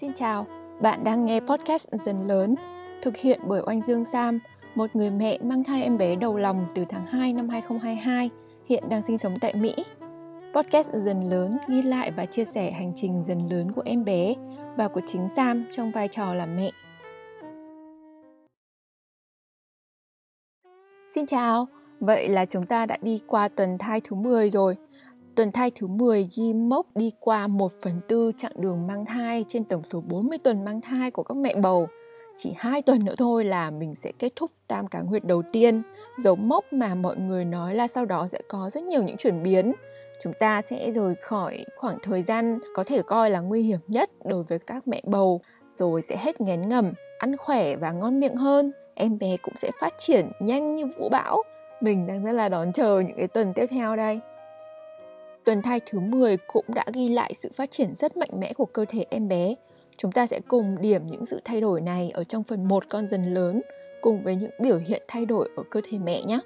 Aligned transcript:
Xin 0.00 0.12
chào, 0.12 0.46
bạn 0.80 1.04
đang 1.04 1.24
nghe 1.24 1.40
podcast 1.40 1.88
Dần 1.92 2.26
Lớn, 2.26 2.54
thực 3.02 3.16
hiện 3.16 3.40
bởi 3.44 3.62
Oanh 3.66 3.82
Dương 3.86 4.04
Sam, 4.04 4.38
một 4.74 4.96
người 4.96 5.10
mẹ 5.10 5.38
mang 5.38 5.64
thai 5.64 5.82
em 5.82 5.98
bé 5.98 6.16
đầu 6.16 6.36
lòng 6.36 6.66
từ 6.74 6.84
tháng 6.88 7.06
2 7.06 7.32
năm 7.32 7.48
2022, 7.48 8.30
hiện 8.66 8.84
đang 8.88 9.02
sinh 9.02 9.18
sống 9.18 9.38
tại 9.40 9.54
Mỹ. 9.54 9.74
Podcast 10.54 10.88
Dần 10.92 11.30
Lớn 11.30 11.58
ghi 11.68 11.82
lại 11.82 12.10
và 12.10 12.26
chia 12.26 12.44
sẻ 12.44 12.70
hành 12.70 12.92
trình 12.96 13.24
dần 13.26 13.48
lớn 13.50 13.72
của 13.72 13.82
em 13.84 14.04
bé 14.04 14.34
và 14.76 14.88
của 14.88 15.00
chính 15.06 15.28
Sam 15.36 15.64
trong 15.72 15.90
vai 15.90 16.08
trò 16.08 16.34
là 16.34 16.46
mẹ. 16.46 16.70
Xin 21.14 21.26
chào, 21.26 21.66
vậy 22.00 22.28
là 22.28 22.44
chúng 22.44 22.66
ta 22.66 22.86
đã 22.86 22.96
đi 23.02 23.20
qua 23.26 23.48
tuần 23.48 23.78
thai 23.78 24.00
thứ 24.00 24.16
10 24.16 24.50
rồi. 24.50 24.76
Tuần 25.34 25.52
thai 25.52 25.70
thứ 25.70 25.86
10 25.86 26.28
ghi 26.36 26.52
mốc 26.52 26.86
đi 26.96 27.12
qua 27.20 27.46
1 27.46 27.72
phần 27.82 28.00
tư 28.08 28.32
chặng 28.38 28.52
đường 28.56 28.86
mang 28.86 29.04
thai 29.04 29.44
trên 29.48 29.64
tổng 29.64 29.82
số 29.84 30.00
40 30.00 30.38
tuần 30.38 30.64
mang 30.64 30.80
thai 30.80 31.10
của 31.10 31.22
các 31.22 31.36
mẹ 31.36 31.54
bầu. 31.54 31.86
Chỉ 32.36 32.54
2 32.56 32.82
tuần 32.82 33.04
nữa 33.04 33.14
thôi 33.18 33.44
là 33.44 33.70
mình 33.70 33.94
sẽ 33.94 34.12
kết 34.18 34.32
thúc 34.36 34.50
tam 34.68 34.86
cá 34.86 35.00
nguyệt 35.00 35.24
đầu 35.24 35.42
tiên, 35.52 35.82
dấu 36.18 36.36
mốc 36.36 36.72
mà 36.72 36.94
mọi 36.94 37.16
người 37.16 37.44
nói 37.44 37.74
là 37.74 37.86
sau 37.86 38.04
đó 38.04 38.26
sẽ 38.26 38.40
có 38.48 38.70
rất 38.74 38.82
nhiều 38.82 39.02
những 39.02 39.16
chuyển 39.16 39.42
biến. 39.42 39.72
Chúng 40.22 40.32
ta 40.40 40.62
sẽ 40.62 40.90
rời 40.90 41.14
khỏi 41.14 41.64
khoảng 41.76 41.98
thời 42.02 42.22
gian 42.22 42.58
có 42.74 42.84
thể 42.84 43.02
coi 43.02 43.30
là 43.30 43.40
nguy 43.40 43.62
hiểm 43.62 43.80
nhất 43.88 44.10
đối 44.24 44.42
với 44.42 44.58
các 44.58 44.88
mẹ 44.88 45.02
bầu, 45.04 45.40
rồi 45.74 46.02
sẽ 46.02 46.16
hết 46.16 46.40
ngén 46.40 46.68
ngầm, 46.68 46.92
ăn 47.18 47.36
khỏe 47.36 47.76
và 47.76 47.92
ngon 47.92 48.20
miệng 48.20 48.36
hơn. 48.36 48.72
Em 48.94 49.18
bé 49.18 49.36
cũng 49.36 49.54
sẽ 49.56 49.70
phát 49.80 49.94
triển 49.98 50.32
nhanh 50.40 50.76
như 50.76 50.86
vũ 50.98 51.08
bão. 51.08 51.42
Mình 51.80 52.06
đang 52.06 52.24
rất 52.24 52.32
là 52.32 52.48
đón 52.48 52.72
chờ 52.72 53.00
những 53.00 53.16
cái 53.16 53.28
tuần 53.28 53.52
tiếp 53.54 53.66
theo 53.66 53.96
đây. 53.96 54.20
Tuần 55.44 55.62
thai 55.62 55.80
thứ 55.90 56.00
10 56.00 56.36
cũng 56.36 56.64
đã 56.68 56.84
ghi 56.92 57.08
lại 57.08 57.34
sự 57.34 57.50
phát 57.56 57.70
triển 57.70 57.94
rất 57.98 58.16
mạnh 58.16 58.30
mẽ 58.38 58.52
của 58.52 58.64
cơ 58.64 58.84
thể 58.88 59.06
em 59.10 59.28
bé. 59.28 59.54
Chúng 59.96 60.12
ta 60.12 60.26
sẽ 60.26 60.40
cùng 60.48 60.76
điểm 60.80 61.06
những 61.06 61.26
sự 61.26 61.40
thay 61.44 61.60
đổi 61.60 61.80
này 61.80 62.10
ở 62.10 62.24
trong 62.24 62.44
phần 62.44 62.68
1 62.68 62.84
con 62.88 63.08
dần 63.08 63.34
lớn, 63.34 63.62
cùng 64.00 64.22
với 64.22 64.36
những 64.36 64.50
biểu 64.60 64.78
hiện 64.78 65.02
thay 65.08 65.26
đổi 65.26 65.48
ở 65.56 65.62
cơ 65.70 65.80
thể 65.90 65.98
mẹ 65.98 66.22
nhé. 66.22 66.40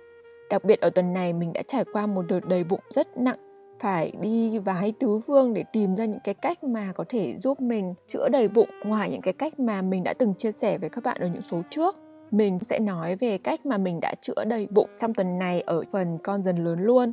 Đặc 0.50 0.64
biệt 0.64 0.80
ở 0.80 0.90
tuần 0.90 1.12
này 1.12 1.32
mình 1.32 1.52
đã 1.52 1.62
trải 1.68 1.84
qua 1.92 2.06
một 2.06 2.22
đợt 2.28 2.40
đầy 2.48 2.64
bụng 2.64 2.80
rất 2.94 3.16
nặng, 3.16 3.38
phải 3.80 4.12
đi 4.20 4.58
vái 4.58 4.92
tứ 5.00 5.20
phương 5.26 5.54
để 5.54 5.64
tìm 5.72 5.96
ra 5.96 6.04
những 6.04 6.20
cái 6.24 6.34
cách 6.34 6.64
mà 6.64 6.92
có 6.94 7.04
thể 7.08 7.36
giúp 7.38 7.60
mình 7.60 7.94
chữa 8.08 8.28
đầy 8.28 8.48
bụng, 8.48 8.68
ngoài 8.84 9.10
những 9.10 9.20
cái 9.20 9.34
cách 9.34 9.60
mà 9.60 9.82
mình 9.82 10.04
đã 10.04 10.14
từng 10.18 10.34
chia 10.34 10.52
sẻ 10.52 10.78
với 10.78 10.90
các 10.90 11.04
bạn 11.04 11.20
ở 11.20 11.26
những 11.26 11.42
số 11.50 11.62
trước 11.70 11.96
mình 12.30 12.58
sẽ 12.62 12.78
nói 12.78 13.16
về 13.16 13.38
cách 13.38 13.66
mà 13.66 13.78
mình 13.78 14.00
đã 14.00 14.14
chữa 14.20 14.44
đầy 14.46 14.66
bụng 14.70 14.88
trong 14.98 15.14
tuần 15.14 15.38
này 15.38 15.60
ở 15.60 15.82
phần 15.92 16.18
con 16.22 16.42
dần 16.42 16.56
lớn 16.56 16.80
luôn 16.80 17.12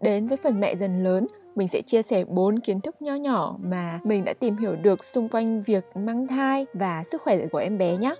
Đến 0.00 0.28
với 0.28 0.36
phần 0.36 0.60
mẹ 0.60 0.76
dần 0.76 1.04
lớn, 1.04 1.26
mình 1.54 1.68
sẽ 1.68 1.82
chia 1.82 2.02
sẻ 2.02 2.24
bốn 2.24 2.60
kiến 2.60 2.80
thức 2.80 3.02
nho 3.02 3.14
nhỏ 3.14 3.56
mà 3.62 4.00
mình 4.04 4.24
đã 4.24 4.32
tìm 4.40 4.56
hiểu 4.56 4.76
được 4.76 5.04
xung 5.04 5.28
quanh 5.28 5.62
việc 5.62 5.84
mang 5.94 6.26
thai 6.26 6.66
và 6.74 7.02
sức 7.04 7.22
khỏe 7.22 7.46
của 7.46 7.58
em 7.58 7.78
bé 7.78 7.96
nhé. 7.96 8.14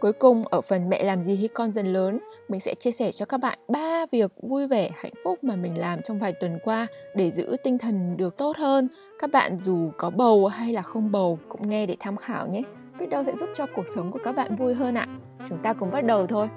Cuối 0.00 0.12
cùng 0.12 0.44
ở 0.46 0.60
phần 0.60 0.88
mẹ 0.88 1.04
làm 1.04 1.22
gì 1.22 1.36
khi 1.40 1.48
con 1.48 1.72
dần 1.72 1.92
lớn, 1.92 2.18
mình 2.48 2.60
sẽ 2.60 2.74
chia 2.74 2.90
sẻ 2.90 3.12
cho 3.12 3.24
các 3.24 3.38
bạn 3.38 3.58
ba 3.68 4.06
việc 4.12 4.32
vui 4.42 4.66
vẻ, 4.66 4.90
hạnh 4.94 5.12
phúc 5.24 5.44
mà 5.44 5.56
mình 5.56 5.78
làm 5.78 6.02
trong 6.02 6.18
vài 6.18 6.32
tuần 6.32 6.58
qua 6.64 6.86
để 7.14 7.30
giữ 7.30 7.56
tinh 7.64 7.78
thần 7.78 8.16
được 8.16 8.36
tốt 8.36 8.56
hơn. 8.56 8.88
Các 9.18 9.30
bạn 9.32 9.58
dù 9.58 9.90
có 9.96 10.10
bầu 10.10 10.46
hay 10.46 10.72
là 10.72 10.82
không 10.82 11.12
bầu 11.12 11.38
cũng 11.48 11.68
nghe 11.68 11.86
để 11.86 11.96
tham 12.00 12.16
khảo 12.16 12.48
nhé. 12.48 12.62
Biết 12.98 13.06
đâu 13.06 13.24
sẽ 13.24 13.36
giúp 13.36 13.48
cho 13.56 13.66
cuộc 13.74 13.86
sống 13.94 14.12
của 14.12 14.20
các 14.24 14.32
bạn 14.32 14.56
vui 14.56 14.74
hơn 14.74 14.94
ạ. 14.94 15.08
Chúng 15.48 15.58
ta 15.62 15.72
cùng 15.72 15.90
bắt 15.90 16.04
đầu 16.04 16.26
thôi. 16.26 16.48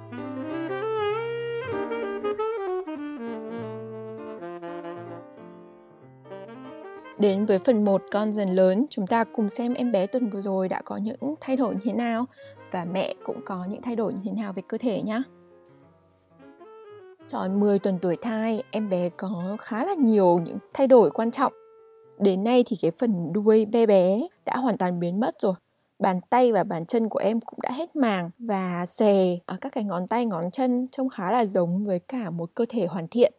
Đến 7.25 7.45
với 7.45 7.59
phần 7.59 7.85
1 7.85 8.01
con 8.11 8.33
dần 8.33 8.55
lớn, 8.55 8.85
chúng 8.89 9.07
ta 9.07 9.23
cùng 9.23 9.49
xem 9.49 9.73
em 9.73 9.91
bé 9.91 10.07
tuần 10.07 10.29
vừa 10.29 10.41
rồi 10.41 10.69
đã 10.69 10.81
có 10.85 10.97
những 10.97 11.35
thay 11.41 11.55
đổi 11.55 11.73
như 11.73 11.79
thế 11.83 11.93
nào 11.93 12.25
và 12.71 12.85
mẹ 12.85 13.13
cũng 13.23 13.41
có 13.45 13.65
những 13.69 13.81
thay 13.81 13.95
đổi 13.95 14.13
như 14.13 14.19
thế 14.25 14.31
nào 14.31 14.53
về 14.53 14.63
cơ 14.67 14.77
thể 14.77 15.01
nhé. 15.01 15.21
Tròn 17.29 17.59
10 17.59 17.79
tuần 17.79 17.99
tuổi 18.01 18.17
thai, 18.21 18.63
em 18.71 18.89
bé 18.89 19.09
có 19.09 19.57
khá 19.59 19.85
là 19.85 19.93
nhiều 19.93 20.39
những 20.45 20.57
thay 20.73 20.87
đổi 20.87 21.11
quan 21.11 21.31
trọng. 21.31 21.53
Đến 22.19 22.43
nay 22.43 22.63
thì 22.67 22.77
cái 22.81 22.91
phần 22.99 23.33
đuôi 23.33 23.65
bé 23.65 23.85
bé 23.85 24.27
đã 24.45 24.57
hoàn 24.57 24.77
toàn 24.77 24.99
biến 24.99 25.19
mất 25.19 25.35
rồi. 25.39 25.53
Bàn 25.99 26.19
tay 26.29 26.51
và 26.51 26.63
bàn 26.63 26.85
chân 26.85 27.09
của 27.09 27.19
em 27.19 27.41
cũng 27.41 27.59
đã 27.63 27.71
hết 27.71 27.95
màng 27.95 28.29
và 28.39 28.85
xòe 28.85 29.13
ở 29.45 29.57
các 29.61 29.71
cái 29.71 29.83
ngón 29.83 30.07
tay 30.07 30.25
ngón 30.25 30.51
chân 30.51 30.87
trông 30.91 31.09
khá 31.09 31.31
là 31.31 31.45
giống 31.45 31.85
với 31.85 31.99
cả 31.99 32.29
một 32.29 32.49
cơ 32.55 32.65
thể 32.69 32.85
hoàn 32.85 33.07
thiện. 33.07 33.33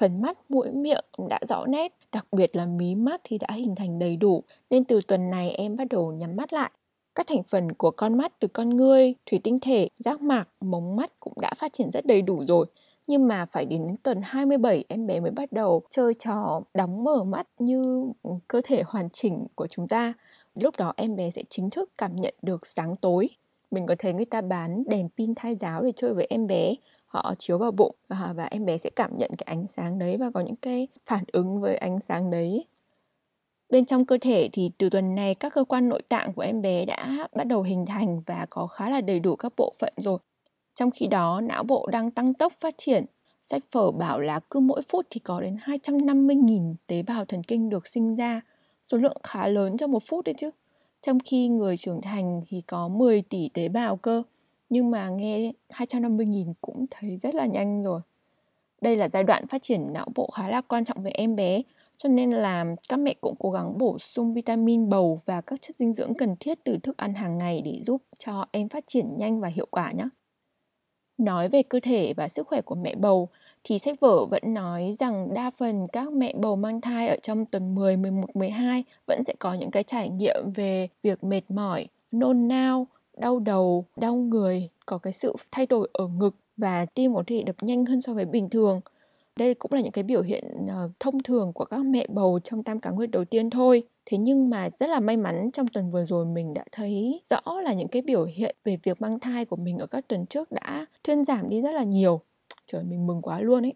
Phần 0.00 0.22
mắt, 0.22 0.38
mũi, 0.48 0.70
miệng 0.70 1.04
đã 1.28 1.38
rõ 1.48 1.66
nét, 1.66 1.92
đặc 2.12 2.26
biệt 2.32 2.56
là 2.56 2.66
mí 2.66 2.94
mắt 2.94 3.20
thì 3.24 3.38
đã 3.38 3.48
hình 3.50 3.74
thành 3.74 3.98
đầy 3.98 4.16
đủ, 4.16 4.42
nên 4.70 4.84
từ 4.84 5.00
tuần 5.08 5.30
này 5.30 5.50
em 5.50 5.76
bắt 5.76 5.88
đầu 5.90 6.12
nhắm 6.12 6.36
mắt 6.36 6.52
lại. 6.52 6.70
Các 7.14 7.26
thành 7.26 7.42
phần 7.42 7.72
của 7.72 7.90
con 7.90 8.18
mắt 8.18 8.32
từ 8.40 8.48
con 8.48 8.76
ngươi, 8.76 9.14
thủy 9.30 9.40
tinh 9.44 9.58
thể, 9.62 9.88
giác 9.98 10.22
mạc, 10.22 10.48
mống 10.60 10.96
mắt 10.96 11.12
cũng 11.20 11.32
đã 11.40 11.54
phát 11.58 11.72
triển 11.72 11.90
rất 11.90 12.06
đầy 12.06 12.22
đủ 12.22 12.44
rồi. 12.44 12.66
Nhưng 13.06 13.28
mà 13.28 13.46
phải 13.52 13.64
đến 13.64 13.96
tuần 14.02 14.20
27 14.22 14.84
em 14.88 15.06
bé 15.06 15.20
mới 15.20 15.30
bắt 15.30 15.52
đầu 15.52 15.82
chơi 15.90 16.14
trò 16.14 16.60
đóng 16.74 17.04
mở 17.04 17.24
mắt 17.24 17.46
như 17.58 18.04
cơ 18.48 18.60
thể 18.64 18.82
hoàn 18.86 19.10
chỉnh 19.10 19.46
của 19.54 19.66
chúng 19.66 19.88
ta. 19.88 20.12
Lúc 20.54 20.76
đó 20.78 20.92
em 20.96 21.16
bé 21.16 21.30
sẽ 21.30 21.42
chính 21.50 21.70
thức 21.70 21.90
cảm 21.98 22.16
nhận 22.16 22.34
được 22.42 22.66
sáng 22.66 22.96
tối. 22.96 23.28
Mình 23.70 23.86
có 23.86 23.94
thấy 23.98 24.12
người 24.12 24.24
ta 24.24 24.40
bán 24.40 24.84
đèn 24.86 25.08
pin 25.18 25.34
thai 25.34 25.54
giáo 25.54 25.82
để 25.82 25.92
chơi 25.96 26.14
với 26.14 26.26
em 26.30 26.46
bé 26.46 26.74
họ 27.10 27.34
chiếu 27.38 27.58
vào 27.58 27.70
bụng 27.70 27.94
và, 28.08 28.32
và 28.36 28.44
em 28.44 28.64
bé 28.64 28.78
sẽ 28.78 28.90
cảm 28.90 29.10
nhận 29.18 29.30
cái 29.38 29.44
ánh 29.56 29.66
sáng 29.68 29.98
đấy 29.98 30.16
và 30.16 30.30
có 30.34 30.40
những 30.40 30.56
cái 30.56 30.88
phản 31.06 31.24
ứng 31.32 31.60
với 31.60 31.76
ánh 31.76 32.00
sáng 32.00 32.30
đấy. 32.30 32.66
Bên 33.68 33.84
trong 33.84 34.04
cơ 34.04 34.18
thể 34.20 34.48
thì 34.52 34.70
từ 34.78 34.90
tuần 34.90 35.14
này 35.14 35.34
các 35.34 35.54
cơ 35.54 35.64
quan 35.64 35.88
nội 35.88 36.02
tạng 36.08 36.32
của 36.32 36.42
em 36.42 36.62
bé 36.62 36.84
đã 36.84 37.28
bắt 37.34 37.44
đầu 37.44 37.62
hình 37.62 37.86
thành 37.86 38.22
và 38.26 38.46
có 38.50 38.66
khá 38.66 38.90
là 38.90 39.00
đầy 39.00 39.20
đủ 39.20 39.36
các 39.36 39.52
bộ 39.56 39.72
phận 39.80 39.92
rồi. 39.96 40.18
Trong 40.74 40.90
khi 40.90 41.06
đó 41.06 41.40
não 41.40 41.62
bộ 41.62 41.88
đang 41.92 42.10
tăng 42.10 42.34
tốc 42.34 42.52
phát 42.60 42.74
triển. 42.78 43.04
Sách 43.42 43.62
phở 43.72 43.90
bảo 43.90 44.20
là 44.20 44.40
cứ 44.50 44.60
mỗi 44.60 44.82
phút 44.88 45.06
thì 45.10 45.20
có 45.20 45.40
đến 45.40 45.56
250.000 45.64 46.74
tế 46.86 47.02
bào 47.02 47.24
thần 47.24 47.42
kinh 47.42 47.70
được 47.70 47.86
sinh 47.86 48.16
ra. 48.16 48.40
Số 48.84 48.98
lượng 48.98 49.16
khá 49.22 49.46
lớn 49.46 49.76
trong 49.76 49.90
một 49.90 50.02
phút 50.08 50.24
đấy 50.24 50.34
chứ. 50.38 50.50
Trong 51.02 51.18
khi 51.24 51.48
người 51.48 51.76
trưởng 51.76 52.00
thành 52.00 52.42
thì 52.48 52.60
có 52.66 52.88
10 52.88 53.22
tỷ 53.22 53.48
tế 53.54 53.68
bào 53.68 53.96
cơ 53.96 54.22
nhưng 54.70 54.90
mà 54.90 55.08
nghe 55.08 55.52
250.000 55.68 56.54
cũng 56.60 56.86
thấy 56.90 57.18
rất 57.22 57.34
là 57.34 57.46
nhanh 57.46 57.82
rồi. 57.82 58.00
Đây 58.80 58.96
là 58.96 59.08
giai 59.08 59.24
đoạn 59.24 59.46
phát 59.46 59.62
triển 59.62 59.92
não 59.92 60.06
bộ 60.14 60.30
khá 60.30 60.48
là 60.48 60.60
quan 60.60 60.84
trọng 60.84 61.02
với 61.02 61.12
em 61.12 61.36
bé, 61.36 61.62
cho 61.96 62.08
nên 62.08 62.30
là 62.30 62.64
các 62.88 62.96
mẹ 62.96 63.14
cũng 63.20 63.34
cố 63.38 63.50
gắng 63.50 63.78
bổ 63.78 63.98
sung 63.98 64.32
vitamin 64.32 64.88
bầu 64.88 65.20
và 65.26 65.40
các 65.40 65.62
chất 65.62 65.76
dinh 65.76 65.92
dưỡng 65.94 66.14
cần 66.14 66.36
thiết 66.40 66.64
từ 66.64 66.78
thức 66.82 66.96
ăn 66.96 67.14
hàng 67.14 67.38
ngày 67.38 67.62
để 67.64 67.82
giúp 67.86 68.02
cho 68.18 68.46
em 68.52 68.68
phát 68.68 68.84
triển 68.88 69.16
nhanh 69.16 69.40
và 69.40 69.48
hiệu 69.48 69.66
quả 69.70 69.92
nhé. 69.92 70.08
Nói 71.18 71.48
về 71.48 71.62
cơ 71.62 71.80
thể 71.82 72.14
và 72.16 72.28
sức 72.28 72.46
khỏe 72.46 72.60
của 72.60 72.74
mẹ 72.74 72.94
bầu 72.94 73.28
thì 73.64 73.78
sách 73.78 74.00
vở 74.00 74.26
vẫn 74.26 74.42
nói 74.54 74.92
rằng 74.98 75.34
đa 75.34 75.50
phần 75.58 75.88
các 75.92 76.12
mẹ 76.12 76.34
bầu 76.38 76.56
mang 76.56 76.80
thai 76.80 77.08
ở 77.08 77.16
trong 77.22 77.46
tuần 77.46 77.74
10, 77.74 77.96
11, 77.96 78.36
12 78.36 78.84
vẫn 79.06 79.22
sẽ 79.26 79.34
có 79.38 79.54
những 79.54 79.70
cái 79.70 79.82
trải 79.82 80.08
nghiệm 80.08 80.52
về 80.54 80.88
việc 81.02 81.24
mệt 81.24 81.42
mỏi, 81.48 81.86
nôn 82.10 82.48
nao, 82.48 82.86
đau 83.16 83.38
đầu, 83.38 83.84
đau 83.96 84.14
người, 84.14 84.68
có 84.86 84.98
cái 84.98 85.12
sự 85.12 85.34
thay 85.52 85.66
đổi 85.66 85.88
ở 85.92 86.06
ngực 86.08 86.36
và 86.56 86.86
tim 86.86 87.14
có 87.14 87.22
thể 87.26 87.42
đập 87.42 87.56
nhanh 87.60 87.84
hơn 87.84 88.02
so 88.02 88.14
với 88.14 88.24
bình 88.24 88.50
thường. 88.50 88.80
Đây 89.36 89.54
cũng 89.54 89.72
là 89.72 89.80
những 89.80 89.92
cái 89.92 90.04
biểu 90.04 90.22
hiện 90.22 90.44
ờ, 90.68 90.90
thông 91.00 91.22
thường 91.22 91.52
của 91.52 91.64
các 91.64 91.78
mẹ 91.78 92.06
bầu 92.08 92.40
trong 92.44 92.62
tam 92.62 92.80
cá 92.80 92.90
nguyệt 92.90 93.10
đầu 93.10 93.24
tiên 93.24 93.50
thôi. 93.50 93.82
Thế 94.06 94.18
nhưng 94.18 94.50
mà 94.50 94.68
rất 94.80 94.86
là 94.90 95.00
may 95.00 95.16
mắn 95.16 95.50
trong 95.52 95.68
tuần 95.68 95.90
vừa 95.90 96.04
rồi 96.04 96.26
mình 96.26 96.54
đã 96.54 96.64
thấy 96.72 97.22
rõ 97.30 97.60
là 97.60 97.72
những 97.72 97.88
cái 97.88 98.02
biểu 98.02 98.24
hiện 98.24 98.56
về 98.64 98.76
việc 98.82 99.02
mang 99.02 99.20
thai 99.20 99.44
của 99.44 99.56
mình 99.56 99.78
ở 99.78 99.86
các 99.86 100.08
tuần 100.08 100.26
trước 100.26 100.52
đã 100.52 100.86
thuyên 101.04 101.24
giảm 101.24 101.48
đi 101.48 101.62
rất 101.62 101.72
là 101.72 101.82
nhiều. 101.84 102.20
Trời 102.66 102.84
mình 102.84 103.06
mừng 103.06 103.22
quá 103.22 103.40
luôn 103.40 103.66
ấy. 103.66 103.74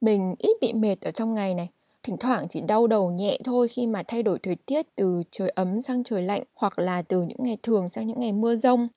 Mình 0.00 0.34
ít 0.38 0.56
bị 0.60 0.72
mệt 0.72 0.96
ở 1.00 1.10
trong 1.10 1.34
ngày 1.34 1.54
này 1.54 1.68
thỉnh 2.06 2.16
thoảng 2.20 2.48
chỉ 2.48 2.60
đau 2.60 2.86
đầu 2.86 3.10
nhẹ 3.10 3.38
thôi 3.44 3.68
khi 3.68 3.86
mà 3.86 4.02
thay 4.08 4.22
đổi 4.22 4.38
thời 4.42 4.56
tiết 4.66 4.86
từ 4.96 5.22
trời 5.30 5.48
ấm 5.48 5.82
sang 5.82 6.04
trời 6.04 6.22
lạnh 6.22 6.42
hoặc 6.54 6.78
là 6.78 7.02
từ 7.02 7.22
những 7.22 7.38
ngày 7.40 7.56
thường 7.62 7.88
sang 7.88 8.06
những 8.06 8.20
ngày 8.20 8.32
mưa 8.32 8.56
rông. 8.56 8.88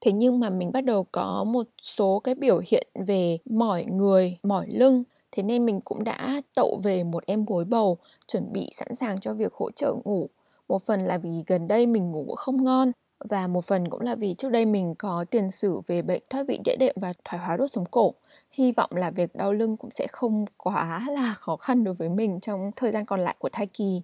Thế 0.00 0.12
nhưng 0.12 0.40
mà 0.40 0.50
mình 0.50 0.72
bắt 0.72 0.84
đầu 0.84 1.06
có 1.12 1.44
một 1.44 1.66
số 1.82 2.20
cái 2.24 2.34
biểu 2.34 2.60
hiện 2.66 2.88
về 3.06 3.38
mỏi 3.50 3.84
người, 3.84 4.38
mỏi 4.42 4.66
lưng, 4.68 5.04
thế 5.32 5.42
nên 5.42 5.66
mình 5.66 5.80
cũng 5.80 6.04
đã 6.04 6.42
tậu 6.54 6.80
về 6.84 7.04
một 7.04 7.26
em 7.26 7.44
gối 7.44 7.64
bầu, 7.64 7.98
chuẩn 8.28 8.52
bị 8.52 8.70
sẵn 8.72 8.94
sàng 8.94 9.20
cho 9.20 9.34
việc 9.34 9.52
hỗ 9.54 9.70
trợ 9.70 9.94
ngủ. 10.04 10.28
Một 10.68 10.82
phần 10.82 11.00
là 11.00 11.18
vì 11.18 11.44
gần 11.46 11.68
đây 11.68 11.86
mình 11.86 12.10
ngủ 12.10 12.34
không 12.34 12.64
ngon 12.64 12.92
và 13.30 13.46
một 13.46 13.64
phần 13.64 13.90
cũng 13.90 14.00
là 14.00 14.14
vì 14.14 14.34
trước 14.38 14.48
đây 14.48 14.66
mình 14.66 14.94
có 14.98 15.24
tiền 15.30 15.50
sử 15.50 15.80
về 15.86 16.02
bệnh 16.02 16.22
thoát 16.30 16.42
vị 16.48 16.58
đĩa 16.64 16.76
đệm 16.76 16.94
và 17.00 17.12
thoái 17.24 17.46
hóa 17.46 17.56
đốt 17.56 17.70
sống 17.70 17.84
cổ 17.90 18.14
hy 18.52 18.72
vọng 18.72 18.90
là 18.94 19.10
việc 19.10 19.34
đau 19.34 19.52
lưng 19.52 19.76
cũng 19.76 19.90
sẽ 19.90 20.06
không 20.12 20.44
quá 20.56 21.06
là 21.10 21.34
khó 21.38 21.56
khăn 21.56 21.84
đối 21.84 21.94
với 21.94 22.08
mình 22.08 22.40
trong 22.40 22.70
thời 22.76 22.92
gian 22.92 23.04
còn 23.04 23.20
lại 23.20 23.36
của 23.38 23.48
thai 23.52 23.66
kỳ 23.66 24.02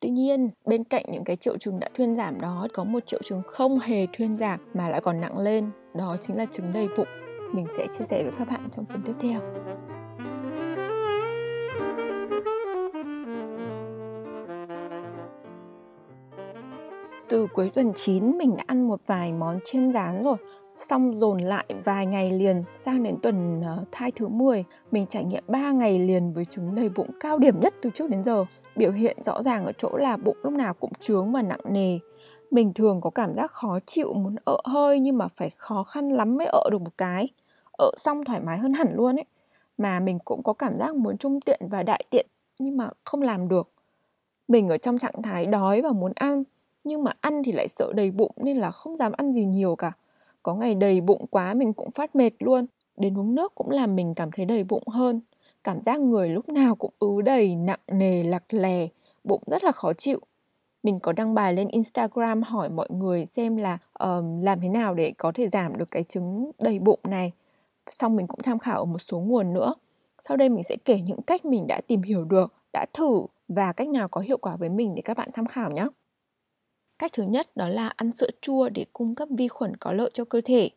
Tuy 0.00 0.10
nhiên, 0.10 0.50
bên 0.64 0.84
cạnh 0.84 1.04
những 1.12 1.24
cái 1.24 1.36
triệu 1.36 1.58
chứng 1.58 1.80
đã 1.80 1.88
thuyên 1.94 2.16
giảm 2.16 2.40
đó 2.40 2.66
có 2.72 2.84
một 2.84 3.06
triệu 3.06 3.20
chứng 3.24 3.42
không 3.46 3.78
hề 3.78 4.06
thuyên 4.12 4.36
giảm 4.36 4.60
mà 4.74 4.88
lại 4.88 5.00
còn 5.00 5.20
nặng 5.20 5.38
lên, 5.38 5.70
đó 5.94 6.16
chính 6.20 6.36
là 6.36 6.46
chứng 6.52 6.72
đầy 6.72 6.88
bụng. 6.96 7.08
Mình 7.52 7.66
sẽ 7.76 7.86
chia 7.86 8.04
sẻ 8.04 8.22
với 8.22 8.32
các 8.38 8.48
bạn 8.48 8.68
trong 8.72 8.84
phần 8.84 9.02
tiếp 9.06 9.14
theo. 9.20 9.40
Từ 17.28 17.46
cuối 17.54 17.70
tuần 17.74 17.92
9 17.96 18.38
mình 18.38 18.56
đã 18.56 18.64
ăn 18.66 18.88
một 18.88 19.00
vài 19.06 19.32
món 19.32 19.58
chiên 19.64 19.92
rán 19.92 20.22
rồi 20.22 20.36
Xong 20.88 21.14
dồn 21.14 21.38
lại 21.40 21.64
vài 21.84 22.06
ngày 22.06 22.32
liền 22.32 22.64
sang 22.76 23.02
đến 23.02 23.16
tuần 23.22 23.62
ờ, 23.62 23.84
thai 23.92 24.10
thứ 24.10 24.28
10 24.28 24.64
Mình 24.90 25.06
trải 25.06 25.24
nghiệm 25.24 25.44
3 25.48 25.70
ngày 25.70 25.98
liền 25.98 26.32
với 26.32 26.44
chứng 26.44 26.74
đầy 26.74 26.88
bụng 26.88 27.10
cao 27.20 27.38
điểm 27.38 27.60
nhất 27.60 27.74
từ 27.82 27.90
trước 27.94 28.10
đến 28.10 28.24
giờ. 28.24 28.44
Biểu 28.76 28.92
hiện 28.92 29.22
rõ 29.22 29.42
ràng 29.42 29.64
ở 29.66 29.72
chỗ 29.78 29.96
là 29.96 30.16
bụng 30.16 30.36
lúc 30.42 30.52
nào 30.52 30.74
cũng 30.74 30.92
trướng 31.00 31.32
và 31.32 31.42
nặng 31.42 31.60
nề. 31.70 31.98
Mình 32.50 32.72
thường 32.74 33.00
có 33.00 33.10
cảm 33.10 33.34
giác 33.36 33.50
khó 33.50 33.78
chịu, 33.86 34.14
muốn 34.14 34.36
ợ 34.44 34.60
hơi 34.64 35.00
nhưng 35.00 35.18
mà 35.18 35.28
phải 35.36 35.50
khó 35.50 35.82
khăn 35.82 36.08
lắm 36.08 36.36
mới 36.36 36.46
ợ 36.46 36.68
được 36.72 36.80
một 36.82 36.98
cái. 36.98 37.28
Ợ 37.78 37.90
xong 37.96 38.24
thoải 38.24 38.40
mái 38.40 38.58
hơn 38.58 38.72
hẳn 38.72 38.94
luôn 38.94 39.16
ấy. 39.16 39.24
Mà 39.78 40.00
mình 40.00 40.18
cũng 40.24 40.42
có 40.42 40.52
cảm 40.52 40.78
giác 40.78 40.96
muốn 40.96 41.18
trung 41.18 41.40
tiện 41.40 41.60
và 41.70 41.82
đại 41.82 42.04
tiện, 42.10 42.26
nhưng 42.58 42.76
mà 42.76 42.88
không 43.04 43.22
làm 43.22 43.48
được. 43.48 43.70
Mình 44.48 44.68
ở 44.68 44.78
trong 44.78 44.98
trạng 44.98 45.22
thái 45.22 45.46
đói 45.46 45.82
và 45.82 45.92
muốn 45.92 46.12
ăn, 46.14 46.42
nhưng 46.84 47.04
mà 47.04 47.12
ăn 47.20 47.42
thì 47.42 47.52
lại 47.52 47.68
sợ 47.68 47.92
đầy 47.94 48.10
bụng 48.10 48.32
nên 48.36 48.56
là 48.56 48.70
không 48.70 48.96
dám 48.96 49.12
ăn 49.12 49.32
gì 49.32 49.44
nhiều 49.44 49.76
cả 49.76 49.92
có 50.42 50.54
ngày 50.54 50.74
đầy 50.74 51.00
bụng 51.00 51.26
quá 51.30 51.54
mình 51.54 51.72
cũng 51.72 51.90
phát 51.90 52.16
mệt 52.16 52.30
luôn. 52.38 52.66
Đến 52.96 53.18
uống 53.18 53.34
nước 53.34 53.54
cũng 53.54 53.70
làm 53.70 53.96
mình 53.96 54.14
cảm 54.14 54.30
thấy 54.32 54.46
đầy 54.46 54.64
bụng 54.64 54.88
hơn. 54.88 55.20
Cảm 55.64 55.80
giác 55.80 56.00
người 56.00 56.28
lúc 56.28 56.48
nào 56.48 56.74
cũng 56.74 56.94
ứ 56.98 57.20
đầy 57.24 57.56
nặng 57.56 57.80
nề 57.92 58.22
lặc 58.22 58.54
lè 58.54 58.88
bụng 59.24 59.42
rất 59.46 59.64
là 59.64 59.72
khó 59.72 59.92
chịu. 59.92 60.20
Mình 60.82 61.00
có 61.00 61.12
đăng 61.12 61.34
bài 61.34 61.52
lên 61.52 61.68
instagram 61.68 62.42
hỏi 62.42 62.68
mọi 62.68 62.88
người 62.90 63.26
xem 63.26 63.56
là 63.56 63.78
uh, 64.04 64.24
làm 64.42 64.60
thế 64.60 64.68
nào 64.68 64.94
để 64.94 65.12
có 65.18 65.32
thể 65.34 65.48
giảm 65.48 65.76
được 65.76 65.90
cái 65.90 66.04
chứng 66.04 66.50
đầy 66.58 66.78
bụng 66.78 67.00
này. 67.08 67.32
Xong 67.90 68.16
mình 68.16 68.26
cũng 68.26 68.42
tham 68.42 68.58
khảo 68.58 68.78
ở 68.78 68.84
một 68.84 68.98
số 68.98 69.20
nguồn 69.20 69.52
nữa. 69.52 69.74
Sau 70.28 70.36
đây 70.36 70.48
mình 70.48 70.62
sẽ 70.62 70.76
kể 70.84 71.00
những 71.00 71.22
cách 71.22 71.44
mình 71.44 71.66
đã 71.66 71.80
tìm 71.86 72.02
hiểu 72.02 72.24
được 72.24 72.54
đã 72.72 72.86
thử 72.94 73.26
và 73.48 73.72
cách 73.72 73.88
nào 73.88 74.08
có 74.08 74.20
hiệu 74.20 74.38
quả 74.38 74.56
với 74.56 74.68
mình 74.68 74.94
để 74.94 75.02
các 75.02 75.16
bạn 75.16 75.28
tham 75.32 75.46
khảo 75.46 75.70
nhé 75.70 75.86
Cách 77.00 77.12
thứ 77.12 77.22
nhất 77.22 77.56
đó 77.56 77.68
là 77.68 77.92
ăn 77.96 78.12
sữa 78.12 78.30
chua 78.42 78.68
để 78.68 78.84
cung 78.92 79.14
cấp 79.14 79.28
vi 79.38 79.48
khuẩn 79.48 79.76
có 79.76 79.92
lợi 79.92 80.10
cho 80.14 80.24
cơ 80.24 80.40
thể. 80.44 80.70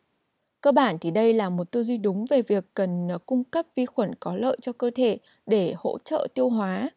Cơ 0.60 0.72
bản 0.72 0.98
thì 1.00 1.10
đây 1.10 1.32
là 1.32 1.48
một 1.48 1.70
tư 1.70 1.84
duy 1.84 1.96
đúng 1.96 2.24
về 2.30 2.42
việc 2.42 2.64
cần 2.74 3.08
ờ, 3.08 3.18
cung 3.18 3.44
cấp 3.44 3.66
vi 3.76 3.86
khuẩn 3.86 4.14
có 4.14 4.36
lợi 4.36 4.56
cho 4.62 4.72
cơ 4.72 4.90
thể 4.94 5.18
để 5.46 5.74
hỗ 5.76 5.98
trợ 6.04 6.28
tiêu 6.34 6.48
hóa. 6.48 6.90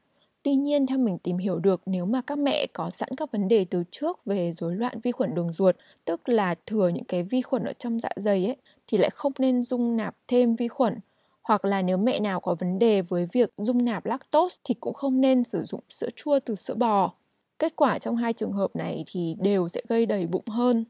Tuy 0.44 0.56
nhiên 0.56 0.88
theo 0.88 0.97
mình 0.97 1.18
tìm 1.18 1.38
hiểu 1.38 1.59
được 1.59 1.81
nếu 1.85 2.06
mà 2.06 2.21
các 2.21 2.38
mẹ 2.38 2.68
có 2.74 2.89
sẵn 2.89 3.09
các 3.18 3.31
vấn 3.31 3.47
đề 3.47 3.65
từ 3.69 3.83
trước 3.91 4.25
về 4.25 4.51
rối 4.57 4.75
loạn 4.75 5.00
vi 5.03 5.12
khuẩn 5.12 5.35
đường 5.35 5.53
ruột, 5.53 5.75
tức 6.06 6.30
là 6.30 6.56
thừa 6.65 6.89
những 6.89 7.06
cái 7.06 7.23
vi 7.23 7.41
khuẩn 7.41 7.63
ở 7.63 7.73
trong 7.73 8.00
dạ 8.00 8.09
dày 8.15 8.45
ấy 8.45 8.57
thì 8.88 8.97
lại 8.97 9.09
không 9.09 9.33
nên 9.39 9.63
dung 9.63 9.97
nạp 9.97 10.15
thêm 10.27 10.56
vi 10.56 10.68
khuẩn 10.68 11.00
hoặc 11.41 11.65
là 11.65 11.81
nếu 11.81 11.97
mẹ 11.97 12.19
nào 12.19 12.39
có 12.39 12.56
vấn 12.56 12.80
đề 12.80 13.01
với 13.01 13.27
việc 13.33 13.53
dung 13.57 13.85
nạp 13.85 14.06
lactose 14.06 14.56
thì 14.63 14.73
cũng 14.73 14.94
không 14.94 15.21
nên 15.21 15.44
sử 15.44 15.62
dụng 15.63 15.81
sữa 15.89 16.09
chua 16.15 16.39
từ 16.39 16.56
sữa 16.56 16.75
bò. 16.75 17.13
Kết 17.59 17.75
quả 17.75 18.00
trong 18.00 18.15
hai 18.15 18.33
trường 18.33 18.51
hợp 18.51 18.75
này 18.75 19.04
thì 19.07 19.36
đều 19.39 19.68
sẽ 19.68 19.81
gây 19.89 20.06
đầy 20.06 20.27
bụng 20.27 20.48
hơn. 20.48 20.86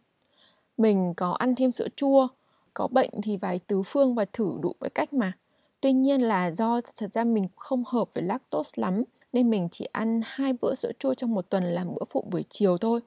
Mình 0.78 1.14
có 1.18 1.32
ăn 1.32 1.56
thêm 1.56 1.72
sữa 1.72 1.88
chua, 1.96 2.28
có 2.74 2.88
bệnh 2.88 3.10
thì 3.24 3.38
vài 3.38 3.60
tứ 3.68 3.84
phương 3.86 4.16
và 4.16 4.26
thử 4.34 4.58
đủ 4.62 4.74
mọi 4.80 4.90
cách 4.90 5.14
mà. 5.14 5.34
Tuy 5.82 5.92
nhiên 5.94 6.22
là 6.22 6.52
do 6.52 6.82
thật 6.98 7.14
ra 7.14 7.24
mình 7.24 7.48
không 7.56 7.84
hợp 7.88 8.10
với 8.14 8.24
lactose 8.24 8.72
lắm 8.76 9.04
nên 9.34 9.50
mình 9.50 9.68
chỉ 9.72 9.86
ăn 9.92 10.22
hai 10.26 10.54
bữa 10.62 10.76
sữa 10.76 10.92
chua 11.00 11.14
trong 11.14 11.34
một 11.34 11.50
tuần 11.50 11.64
làm 11.64 11.96
bữa 11.96 12.06
phụ 12.10 12.26
buổi 12.32 12.46
chiều 12.50 12.78
thôi. 12.78 13.00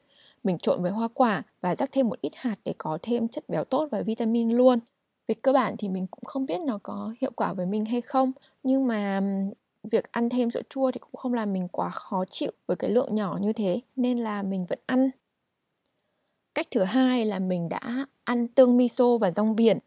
Mình 0.44 0.58
trộn 0.58 0.82
với 0.82 0.90
hoa 0.92 1.08
quả 1.14 1.42
và 1.60 1.76
rắc 1.76 1.88
thêm 1.92 2.08
một 2.08 2.20
ít 2.20 2.32
hạt 2.34 2.56
để 2.64 2.74
có 2.78 2.98
thêm 3.02 3.28
chất 3.28 3.44
béo 3.48 3.64
tốt 3.64 3.88
và 3.90 4.02
vitamin 4.02 4.50
luôn. 4.50 4.78
Về 5.28 5.34
cơ 5.42 5.52
bản 5.52 5.76
thì 5.78 5.88
mình 5.88 6.06
cũng 6.10 6.24
không 6.24 6.46
biết 6.46 6.60
nó 6.60 6.78
có 6.82 7.14
hiệu 7.20 7.30
quả 7.36 7.52
với 7.52 7.66
mình 7.66 7.84
hay 7.84 8.00
không 8.00 8.32
nhưng 8.62 8.86
mà 8.86 9.20
việc 9.82 10.12
ăn 10.12 10.28
thêm 10.28 10.50
sữa 10.50 10.62
chua 10.70 10.90
thì 10.90 10.98
cũng 10.98 11.16
không 11.16 11.34
làm 11.34 11.52
mình 11.52 11.68
quá 11.68 11.90
khó 11.90 12.24
chịu 12.30 12.50
với 12.66 12.76
cái 12.76 12.90
lượng 12.90 13.14
nhỏ 13.14 13.38
như 13.40 13.52
thế 13.52 13.80
nên 13.96 14.18
là 14.18 14.42
mình 14.42 14.66
vẫn 14.68 14.78
ăn. 14.86 15.10
Cách 16.54 16.66
thứ 16.70 16.82
hai 16.82 17.24
là 17.24 17.38
mình 17.38 17.68
đã 17.68 18.06
ăn 18.24 18.48
tương 18.48 18.76
miso 18.76 19.18
và 19.20 19.30
rong 19.30 19.56
biển. 19.56 19.78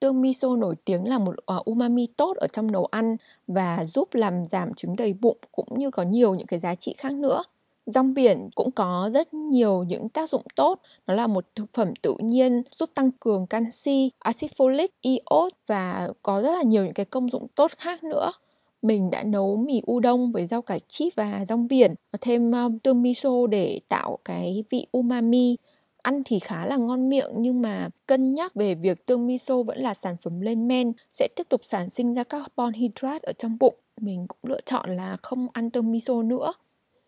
Tương 0.00 0.22
miso 0.22 0.56
nổi 0.56 0.74
tiếng 0.84 1.08
là 1.08 1.18
một 1.18 1.34
uh, 1.52 1.64
umami 1.64 2.06
tốt 2.06 2.36
ở 2.36 2.46
trong 2.46 2.72
nấu 2.72 2.84
ăn 2.84 3.16
và 3.46 3.84
giúp 3.84 4.14
làm 4.14 4.44
giảm 4.44 4.74
chứng 4.74 4.96
đầy 4.96 5.12
bụng 5.12 5.38
cũng 5.52 5.78
như 5.78 5.90
có 5.90 6.02
nhiều 6.02 6.34
những 6.34 6.46
cái 6.46 6.58
giá 6.58 6.74
trị 6.74 6.94
khác 6.98 7.12
nữa. 7.12 7.42
Rong 7.86 8.14
biển 8.14 8.48
cũng 8.54 8.70
có 8.70 9.10
rất 9.14 9.34
nhiều 9.34 9.82
những 9.82 10.08
tác 10.08 10.30
dụng 10.30 10.42
tốt 10.56 10.80
nó 11.06 11.14
là 11.14 11.26
một 11.26 11.44
thực 11.54 11.72
phẩm 11.72 11.94
tự 12.02 12.14
nhiên 12.18 12.62
giúp 12.70 12.90
tăng 12.94 13.10
cường 13.10 13.46
canxi 13.46 14.10
axit 14.18 14.50
folic 14.56 14.88
iốt 15.00 15.52
và 15.66 16.08
có 16.22 16.42
rất 16.42 16.52
là 16.56 16.62
nhiều 16.62 16.84
những 16.84 16.94
cái 16.94 17.06
công 17.06 17.30
dụng 17.30 17.46
tốt 17.54 17.70
khác 17.78 18.04
nữa 18.04 18.32
mình 18.82 19.10
đã 19.10 19.22
nấu 19.22 19.56
mì 19.56 19.82
udon 19.90 20.32
với 20.32 20.46
rau 20.46 20.62
cải 20.62 20.80
chip 20.88 21.12
và 21.16 21.44
rong 21.44 21.68
biển 21.68 21.94
thêm 22.20 22.52
ờ, 22.52 22.70
tương 22.82 23.02
miso 23.02 23.46
để 23.46 23.80
tạo 23.88 24.18
cái 24.24 24.64
vị 24.70 24.86
umami. 24.92 25.56
Ăn 26.02 26.22
thì 26.24 26.38
khá 26.38 26.66
là 26.66 26.76
ngon 26.76 27.08
miệng, 27.08 27.30
nhưng 27.36 27.62
mà 27.62 27.90
cân 28.06 28.34
nhắc 28.34 28.54
về 28.54 28.74
việc 28.74 29.06
tương 29.06 29.26
miso 29.26 29.62
vẫn 29.62 29.78
là 29.78 29.94
sản 29.94 30.16
phẩm 30.24 30.40
lên 30.40 30.68
men, 30.68 30.92
sẽ 31.12 31.28
tiếp 31.36 31.46
tục 31.48 31.60
sản 31.64 31.90
sinh 31.90 32.14
ra 32.14 32.24
carbon 32.24 32.72
hydrate 32.72 33.18
ở 33.22 33.32
trong 33.38 33.56
bụng. 33.60 33.74
Mình 34.00 34.26
cũng 34.28 34.50
lựa 34.50 34.60
chọn 34.66 34.96
là 34.96 35.16
không 35.22 35.46
ăn 35.52 35.70
tương 35.70 35.92
miso 35.92 36.22
nữa. 36.22 36.52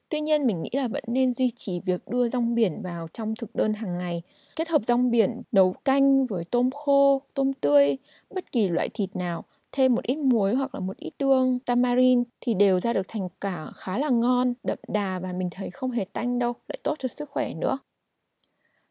Tuy 0.09 0.21
nhiên, 0.21 0.47
mình 0.47 0.63
nghĩ 0.63 0.71
là 0.73 0.89
vẫn 0.89 1.05
nên 1.07 1.35
duy 1.35 1.51
trì 1.57 1.81
việc 1.81 2.09
đưa 2.09 2.29
rong 2.29 2.55
biển 2.55 2.83
vào 2.83 3.09
trong 3.13 3.35
thực 3.35 3.55
đơn 3.55 3.75
hàng 3.75 3.99
ngày. 3.99 4.23
Kết 4.57 4.69
hợp 4.69 4.85
rong 4.85 5.11
biển 5.11 5.43
nấu 5.53 5.73
canh 5.85 6.27
với 6.27 6.45
tôm 6.45 6.71
khô, 6.71 7.23
tôm 7.35 7.53
tươi, 7.53 7.97
bất 8.31 8.53
kỳ 8.53 8.69
loại 8.69 8.89
thịt 8.95 9.17
nào 9.17 9.45
thêm 9.73 9.95
một 9.95 10.05
ít 10.05 10.19
muối 10.19 10.55
hoặc 10.55 10.75
là 10.75 10.81
một 10.81 10.97
ít 10.97 11.13
tương 11.19 11.59
tamarin 11.59 12.25
thì 12.41 12.55
đều 12.55 12.81
ra 12.81 12.93
được 12.93 13.09
thành 13.09 13.29
cả 13.41 13.67
khá 13.75 13.99
là 13.99 14.09
ngon, 14.09 14.55
đậm 14.63 14.79
đà 14.89 15.19
và 15.19 15.33
mình 15.33 15.49
thấy 15.51 15.71
không 15.71 15.91
hề 15.91 16.05
tanh 16.05 16.39
đâu, 16.39 16.53
lại 16.69 16.79
tốt 16.83 16.97
cho 16.99 17.09
sức 17.09 17.31
khỏe 17.31 17.55
nữa. 17.55 17.79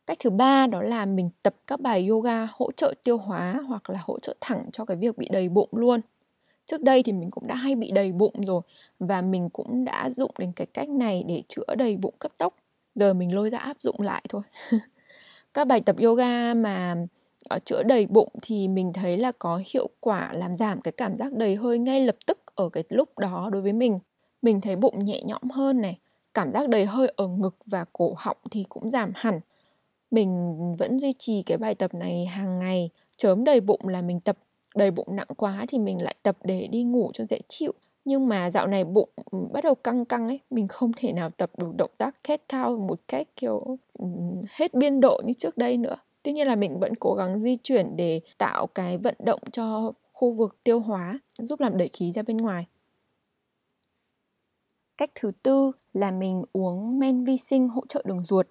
Cách 0.07 0.17
thứ 0.23 0.29
ba 0.29 0.67
đó 0.67 0.81
là 0.81 1.05
mình 1.05 1.29
tập 1.43 1.55
các 1.67 1.79
bài 1.79 2.07
yoga 2.07 2.47
hỗ 2.51 2.71
trợ 2.71 2.93
tiêu 3.03 3.17
hóa 3.17 3.61
hoặc 3.67 3.89
là 3.89 3.99
hỗ 4.03 4.19
trợ 4.19 4.35
thẳng 4.41 4.69
cho 4.73 4.85
cái 4.85 4.97
việc 4.97 5.17
bị 5.17 5.27
đầy 5.31 5.49
bụng 5.49 5.69
luôn. 5.71 6.01
Trước 6.65 6.81
đây 6.81 7.03
thì 7.03 7.11
mình 7.11 7.31
cũng 7.31 7.47
đã 7.47 7.55
hay 7.55 7.75
bị 7.75 7.91
đầy 7.91 8.11
bụng 8.11 8.45
rồi 8.45 8.61
và 8.99 9.21
mình 9.21 9.49
cũng 9.49 9.85
đã 9.85 10.09
dụng 10.09 10.31
đến 10.39 10.51
cái 10.55 10.67
cách 10.67 10.89
này 10.89 11.23
để 11.27 11.43
chữa 11.47 11.75
đầy 11.77 11.97
bụng 11.97 12.13
cấp 12.19 12.31
tốc. 12.37 12.55
Giờ 12.95 13.13
mình 13.13 13.35
lôi 13.35 13.49
ra 13.49 13.57
áp 13.57 13.81
dụng 13.81 14.01
lại 14.01 14.23
thôi. 14.29 14.41
các 15.53 15.67
bài 15.67 15.81
tập 15.81 15.95
yoga 16.01 16.53
mà 16.53 16.95
chữa 17.65 17.83
đầy 17.83 18.07
bụng 18.07 18.29
thì 18.41 18.67
mình 18.67 18.93
thấy 18.93 19.17
là 19.17 19.31
có 19.39 19.61
hiệu 19.73 19.89
quả 19.99 20.33
làm 20.33 20.55
giảm 20.55 20.81
cái 20.81 20.91
cảm 20.91 21.17
giác 21.17 21.33
đầy 21.33 21.55
hơi 21.55 21.79
ngay 21.79 22.01
lập 22.01 22.15
tức 22.27 22.39
ở 22.55 22.69
cái 22.69 22.83
lúc 22.89 23.19
đó 23.19 23.49
đối 23.51 23.61
với 23.61 23.73
mình. 23.73 23.99
Mình 24.41 24.61
thấy 24.61 24.75
bụng 24.75 25.05
nhẹ 25.05 25.21
nhõm 25.23 25.49
hơn 25.49 25.81
này, 25.81 25.99
cảm 26.33 26.51
giác 26.51 26.69
đầy 26.69 26.85
hơi 26.85 27.13
ở 27.15 27.27
ngực 27.27 27.55
và 27.65 27.85
cổ 27.93 28.13
họng 28.17 28.37
thì 28.51 28.65
cũng 28.69 28.91
giảm 28.91 29.11
hẳn. 29.15 29.39
Mình 30.11 30.55
vẫn 30.79 30.99
duy 30.99 31.13
trì 31.19 31.43
cái 31.43 31.57
bài 31.57 31.75
tập 31.75 31.93
này 31.93 32.25
hàng 32.25 32.59
ngày, 32.59 32.89
chớm 33.17 33.43
đầy 33.43 33.61
bụng 33.61 33.87
là 33.87 34.01
mình 34.01 34.19
tập, 34.19 34.37
đầy 34.75 34.91
bụng 34.91 35.07
nặng 35.15 35.27
quá 35.37 35.65
thì 35.69 35.79
mình 35.79 36.01
lại 36.01 36.15
tập 36.23 36.37
để 36.43 36.67
đi 36.67 36.83
ngủ 36.83 37.11
cho 37.13 37.25
dễ 37.29 37.39
chịu. 37.47 37.73
Nhưng 38.05 38.27
mà 38.27 38.51
dạo 38.51 38.67
này 38.67 38.83
bụng 38.83 39.09
bắt 39.51 39.63
đầu 39.63 39.75
căng 39.75 40.05
căng 40.05 40.27
ấy, 40.27 40.39
mình 40.49 40.67
không 40.67 40.91
thể 40.97 41.13
nào 41.13 41.29
tập 41.29 41.51
được 41.57 41.75
động 41.77 41.91
tác 41.97 42.23
cat 42.23 42.41
cao 42.49 42.77
một 42.77 42.99
cách 43.07 43.27
kiểu 43.35 43.77
ừ, 43.99 44.05
hết 44.49 44.73
biên 44.73 44.99
độ 44.99 45.21
như 45.25 45.33
trước 45.33 45.57
đây 45.57 45.77
nữa 45.77 45.95
tuy 46.23 46.33
nhiên 46.33 46.47
là 46.47 46.55
mình 46.55 46.79
vẫn 46.79 46.95
cố 46.95 47.13
gắng 47.13 47.39
di 47.39 47.55
chuyển 47.55 47.97
để 47.97 48.21
tạo 48.37 48.67
cái 48.67 48.97
vận 48.97 49.15
động 49.19 49.39
cho 49.51 49.91
khu 50.13 50.33
vực 50.33 50.57
tiêu 50.63 50.79
hóa, 50.79 51.19
giúp 51.37 51.59
làm 51.59 51.77
đẩy 51.77 51.87
khí 51.87 52.11
ra 52.15 52.21
bên 52.21 52.37
ngoài. 52.37 52.65
Cách 54.97 55.11
thứ 55.15 55.31
tư 55.43 55.71
là 55.93 56.11
mình 56.11 56.43
uống 56.53 56.99
men 56.99 57.23
vi 57.23 57.37
sinh 57.37 57.69
hỗ 57.69 57.83
trợ 57.89 58.01
đường 58.05 58.23
ruột. 58.23 58.47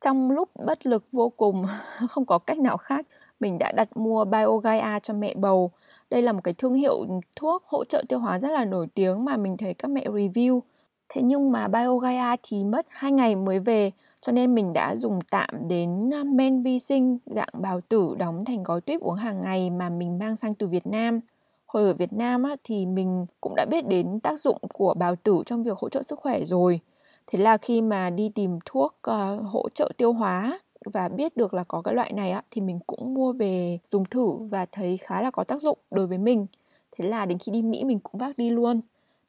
Trong 0.00 0.30
lúc 0.30 0.50
bất 0.66 0.86
lực 0.86 1.04
vô 1.12 1.28
cùng, 1.28 1.66
không 2.08 2.26
có 2.26 2.38
cách 2.38 2.58
nào 2.58 2.76
khác, 2.76 3.06
mình 3.40 3.58
đã 3.58 3.72
đặt 3.76 3.96
mua 3.96 4.24
BioGaia 4.24 5.00
cho 5.02 5.14
mẹ 5.14 5.34
bầu. 5.34 5.70
Đây 6.10 6.22
là 6.22 6.32
một 6.32 6.40
cái 6.44 6.54
thương 6.54 6.74
hiệu 6.74 7.06
thuốc 7.36 7.64
hỗ 7.66 7.84
trợ 7.84 8.02
tiêu 8.08 8.18
hóa 8.18 8.38
rất 8.38 8.50
là 8.52 8.64
nổi 8.64 8.86
tiếng 8.94 9.24
mà 9.24 9.36
mình 9.36 9.56
thấy 9.56 9.74
các 9.74 9.88
mẹ 9.88 10.04
review. 10.04 10.60
Thế 11.08 11.22
nhưng 11.22 11.52
mà 11.52 11.68
BioGaia 11.68 12.36
thì 12.42 12.64
mất 12.64 12.86
hai 12.88 13.12
ngày 13.12 13.36
mới 13.36 13.58
về 13.58 13.90
cho 14.22 14.32
nên 14.32 14.54
mình 14.54 14.72
đã 14.72 14.96
dùng 14.96 15.18
tạm 15.30 15.68
đến 15.68 16.10
men 16.24 16.62
vi 16.62 16.78
sinh 16.78 17.18
dạng 17.26 17.48
bào 17.52 17.80
tử 17.80 18.14
đóng 18.18 18.44
thành 18.44 18.62
gói 18.62 18.80
tuyếp 18.80 19.00
uống 19.00 19.14
hàng 19.14 19.42
ngày 19.42 19.70
mà 19.70 19.88
mình 19.88 20.18
mang 20.18 20.36
sang 20.36 20.54
từ 20.54 20.66
Việt 20.66 20.86
Nam. 20.86 21.20
Hồi 21.66 21.84
ở 21.84 21.94
Việt 21.94 22.12
Nam 22.12 22.42
á, 22.42 22.56
thì 22.64 22.86
mình 22.86 23.26
cũng 23.40 23.54
đã 23.56 23.66
biết 23.70 23.86
đến 23.86 24.20
tác 24.20 24.40
dụng 24.40 24.58
của 24.72 24.94
bào 24.94 25.16
tử 25.16 25.42
trong 25.46 25.62
việc 25.62 25.78
hỗ 25.78 25.88
trợ 25.88 26.02
sức 26.02 26.18
khỏe 26.18 26.44
rồi. 26.44 26.80
Thế 27.26 27.38
là 27.38 27.56
khi 27.56 27.80
mà 27.80 28.10
đi 28.10 28.28
tìm 28.28 28.58
thuốc 28.64 28.94
uh, 29.10 29.46
hỗ 29.46 29.68
trợ 29.74 29.90
tiêu 29.96 30.12
hóa 30.12 30.60
và 30.84 31.08
biết 31.08 31.36
được 31.36 31.54
là 31.54 31.64
có 31.64 31.82
cái 31.82 31.94
loại 31.94 32.12
này 32.12 32.30
á, 32.30 32.42
thì 32.50 32.60
mình 32.60 32.78
cũng 32.86 33.14
mua 33.14 33.32
về 33.32 33.78
dùng 33.86 34.04
thử 34.04 34.36
và 34.36 34.66
thấy 34.72 34.96
khá 34.96 35.22
là 35.22 35.30
có 35.30 35.44
tác 35.44 35.62
dụng 35.62 35.78
đối 35.90 36.06
với 36.06 36.18
mình. 36.18 36.46
Thế 36.92 37.08
là 37.08 37.26
đến 37.26 37.38
khi 37.38 37.52
đi 37.52 37.62
Mỹ 37.62 37.84
mình 37.84 37.98
cũng 37.98 38.18
vác 38.18 38.38
đi 38.38 38.50
luôn. 38.50 38.80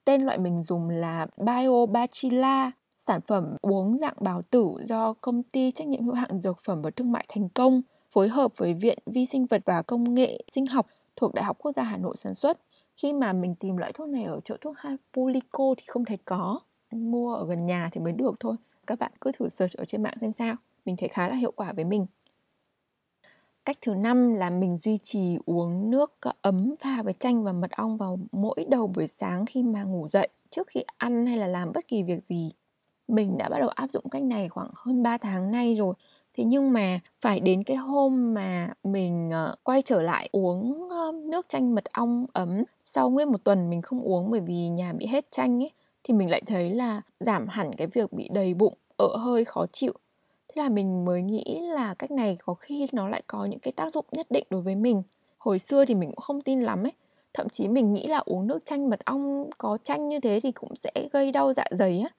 Tên 0.05 0.21
loại 0.21 0.37
mình 0.37 0.63
dùng 0.63 0.89
là 0.89 1.27
Biobacilla 1.37 2.71
sản 3.07 3.21
phẩm 3.27 3.55
uống 3.61 3.97
dạng 3.97 4.15
bào 4.19 4.41
tử 4.41 4.75
do 4.87 5.13
công 5.13 5.43
ty 5.43 5.71
trách 5.71 5.87
nhiệm 5.87 6.05
hữu 6.05 6.13
hạn 6.13 6.39
dược 6.39 6.57
phẩm 6.65 6.81
và 6.81 6.89
thương 6.89 7.11
mại 7.11 7.25
thành 7.29 7.49
công 7.49 7.81
phối 8.11 8.29
hợp 8.29 8.51
với 8.57 8.73
Viện 8.73 8.97
Vi 9.05 9.25
sinh 9.25 9.45
vật 9.45 9.61
và 9.65 9.81
Công 9.81 10.13
nghệ 10.13 10.43
sinh 10.55 10.65
học 10.65 10.87
thuộc 11.15 11.33
Đại 11.33 11.45
học 11.45 11.57
Quốc 11.59 11.71
gia 11.75 11.83
Hà 11.83 11.97
Nội 11.97 12.15
sản 12.17 12.33
xuất. 12.33 12.59
Khi 12.97 13.13
mà 13.13 13.33
mình 13.33 13.55
tìm 13.55 13.77
loại 13.77 13.93
thuốc 13.93 14.09
này 14.09 14.23
ở 14.23 14.39
chỗ 14.45 14.55
thuốc 14.61 14.77
Hapulico 14.77 15.75
thì 15.77 15.83
không 15.87 16.05
thấy 16.05 16.17
có. 16.25 16.59
Mua 16.91 17.35
ở 17.35 17.45
gần 17.47 17.65
nhà 17.65 17.89
thì 17.91 18.01
mới 18.01 18.13
được 18.13 18.35
thôi. 18.39 18.55
Các 18.87 18.99
bạn 18.99 19.11
cứ 19.21 19.31
thử 19.31 19.49
search 19.49 19.73
ở 19.73 19.85
trên 19.85 20.03
mạng 20.03 20.17
xem 20.21 20.31
sao. 20.31 20.55
mình 20.85 20.95
thấy 20.97 21.09
khá 21.09 21.29
là 21.29 21.35
hiệu 21.35 21.51
quả 21.55 21.73
với 21.73 21.85
mình 21.85 22.05
cách 23.65 23.77
thứ 23.81 23.93
năm 23.95 24.33
là 24.33 24.49
mình 24.49 24.77
duy 24.77 24.97
trì 25.03 25.37
uống 25.45 25.89
nước 25.89 26.13
ấm 26.41 26.75
pha 26.79 27.01
với 27.01 27.13
chanh 27.19 27.43
và 27.43 27.53
mật 27.53 27.71
ong 27.71 27.97
vào 27.97 28.19
mỗi 28.31 28.65
đầu 28.69 28.87
buổi 28.87 29.07
sáng 29.07 29.45
khi 29.45 29.63
mà 29.63 29.83
ngủ 29.83 30.07
dậy, 30.07 30.29
trước 30.49 30.67
khi 30.67 30.83
ăn 30.97 31.25
hay 31.25 31.37
là 31.37 31.47
làm 31.47 31.71
bất 31.73 31.87
kỳ 31.87 32.03
việc 32.03 32.23
gì 32.23 32.51
mình 33.07 33.37
đã 33.37 33.49
bắt 33.49 33.59
đầu 33.59 33.69
áp 33.69 33.91
dụng 33.91 34.09
cách 34.11 34.23
này 34.23 34.49
khoảng 34.49 34.69
hơn 34.75 35.03
3 35.03 35.17
tháng 35.17 35.51
nay 35.51 35.75
rồi. 35.75 35.93
Thế 36.37 36.43
nhưng 36.43 36.73
mà 36.73 36.99
phải 37.21 37.39
đến 37.39 37.63
cái 37.63 37.77
hôm 37.77 38.33
mà 38.33 38.73
mình 38.83 39.29
ờ, 39.31 39.55
quay 39.63 39.81
trở 39.81 40.01
lại 40.01 40.29
uống 40.31 40.89
nước 41.29 41.45
chanh 41.49 41.75
mật 41.75 41.83
ong 41.91 42.25
ấm 42.33 42.63
sau 42.83 43.09
nguyên 43.09 43.31
một 43.31 43.43
tuần 43.43 43.69
mình 43.69 43.81
không 43.81 44.01
uống 44.01 44.31
bởi 44.31 44.39
vì 44.41 44.69
nhà 44.69 44.93
bị 44.93 45.05
hết 45.05 45.25
chanh 45.31 45.63
ấy, 45.63 45.71
thì 46.03 46.13
mình 46.13 46.29
lại 46.29 46.41
thấy 46.45 46.69
là 46.69 47.01
giảm 47.19 47.47
hẳn 47.47 47.71
cái 47.77 47.87
việc 47.87 48.13
bị 48.13 48.29
đầy 48.33 48.53
bụng, 48.53 48.73
ợ 48.97 49.17
hơi, 49.17 49.45
khó 49.45 49.65
chịu. 49.73 49.93
Thế 50.47 50.61
là 50.63 50.69
mình 50.69 51.05
mới 51.05 51.21
nghĩ 51.21 51.59
là 51.61 51.93
cách 51.99 52.11
này 52.11 52.37
có 52.45 52.53
khi 52.53 52.87
nó 52.91 53.09
lại 53.09 53.21
có 53.27 53.45
những 53.45 53.59
cái 53.59 53.71
tác 53.71 53.93
dụng 53.93 54.05
nhất 54.11 54.27
định 54.29 54.43
đối 54.49 54.61
với 54.61 54.75
mình. 54.75 55.03
Hồi 55.37 55.59
xưa 55.59 55.85
thì 55.85 55.95
mình 55.95 56.09
cũng 56.09 56.21
không 56.21 56.41
tin 56.41 56.61
lắm 56.61 56.83
ấy. 56.83 56.91
Thậm 57.33 57.49
chí 57.49 57.67
mình 57.67 57.93
nghĩ 57.93 58.07
là 58.07 58.17
uống 58.25 58.47
nước 58.47 58.59
chanh 58.65 58.89
mật 58.89 58.99
ong 59.05 59.49
có 59.57 59.77
chanh 59.83 60.09
như 60.09 60.19
thế 60.19 60.39
thì 60.43 60.51
cũng 60.51 60.75
sẽ 60.75 60.91
gây 61.13 61.31
đau 61.31 61.53
dạ 61.53 61.65
dày 61.71 61.99
á 61.99 62.09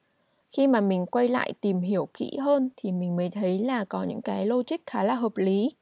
khi 0.57 0.67
mà 0.67 0.81
mình 0.81 1.07
quay 1.07 1.29
lại 1.29 1.53
tìm 1.61 1.81
hiểu 1.81 2.09
kỹ 2.15 2.37
hơn 2.37 2.71
thì 2.77 2.93
mình 2.93 3.17
mới 3.17 3.31
thấy 3.31 3.59
là 3.59 3.85
có 3.85 4.03
những 4.05 4.23
cái 4.23 4.47
logic 4.47 4.77
khá 4.87 5.03
là 5.03 5.15
hợp 5.15 5.37
lý. 5.37 5.73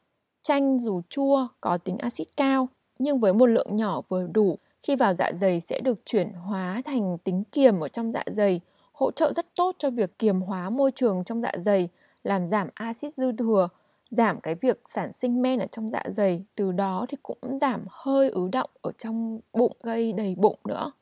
Chanh 0.42 0.80
dù 0.80 1.02
chua 1.08 1.48
có 1.60 1.78
tính 1.78 1.98
axit 1.98 2.28
cao, 2.36 2.68
nhưng 2.98 3.20
với 3.20 3.32
một 3.32 3.46
lượng 3.46 3.76
nhỏ 3.76 4.00
vừa 4.08 4.26
đủ, 4.26 4.58
khi 4.82 4.96
vào 4.96 5.14
dạ 5.14 5.32
dày 5.34 5.60
sẽ 5.60 5.80
được 5.80 5.98
chuyển 6.06 6.32
hóa 6.32 6.82
thành 6.84 7.18
tính 7.24 7.44
kiềm 7.52 7.80
ở 7.80 7.88
trong 7.88 8.12
dạ 8.12 8.22
dày, 8.26 8.60
hỗ 8.92 9.10
trợ 9.10 9.32
rất 9.32 9.46
tốt 9.54 9.76
cho 9.78 9.90
việc 9.90 10.18
kiềm 10.18 10.40
hóa 10.40 10.70
môi 10.70 10.90
trường 10.94 11.24
trong 11.24 11.42
dạ 11.42 11.52
dày, 11.58 11.88
làm 12.24 12.46
giảm 12.46 12.68
axit 12.74 13.14
dư 13.14 13.32
thừa, 13.32 13.68
giảm 14.10 14.40
cái 14.40 14.54
việc 14.54 14.82
sản 14.86 15.12
sinh 15.12 15.42
men 15.42 15.58
ở 15.58 15.66
trong 15.72 15.90
dạ 15.90 16.02
dày, 16.08 16.44
từ 16.54 16.72
đó 16.72 17.06
thì 17.08 17.16
cũng 17.22 17.58
giảm 17.60 17.84
hơi 17.90 18.30
ứ 18.30 18.48
động 18.52 18.70
ở 18.82 18.92
trong 18.98 19.40
bụng, 19.52 19.72
gây 19.82 20.12
đầy 20.12 20.34
bụng 20.34 20.58
nữa 20.64 20.92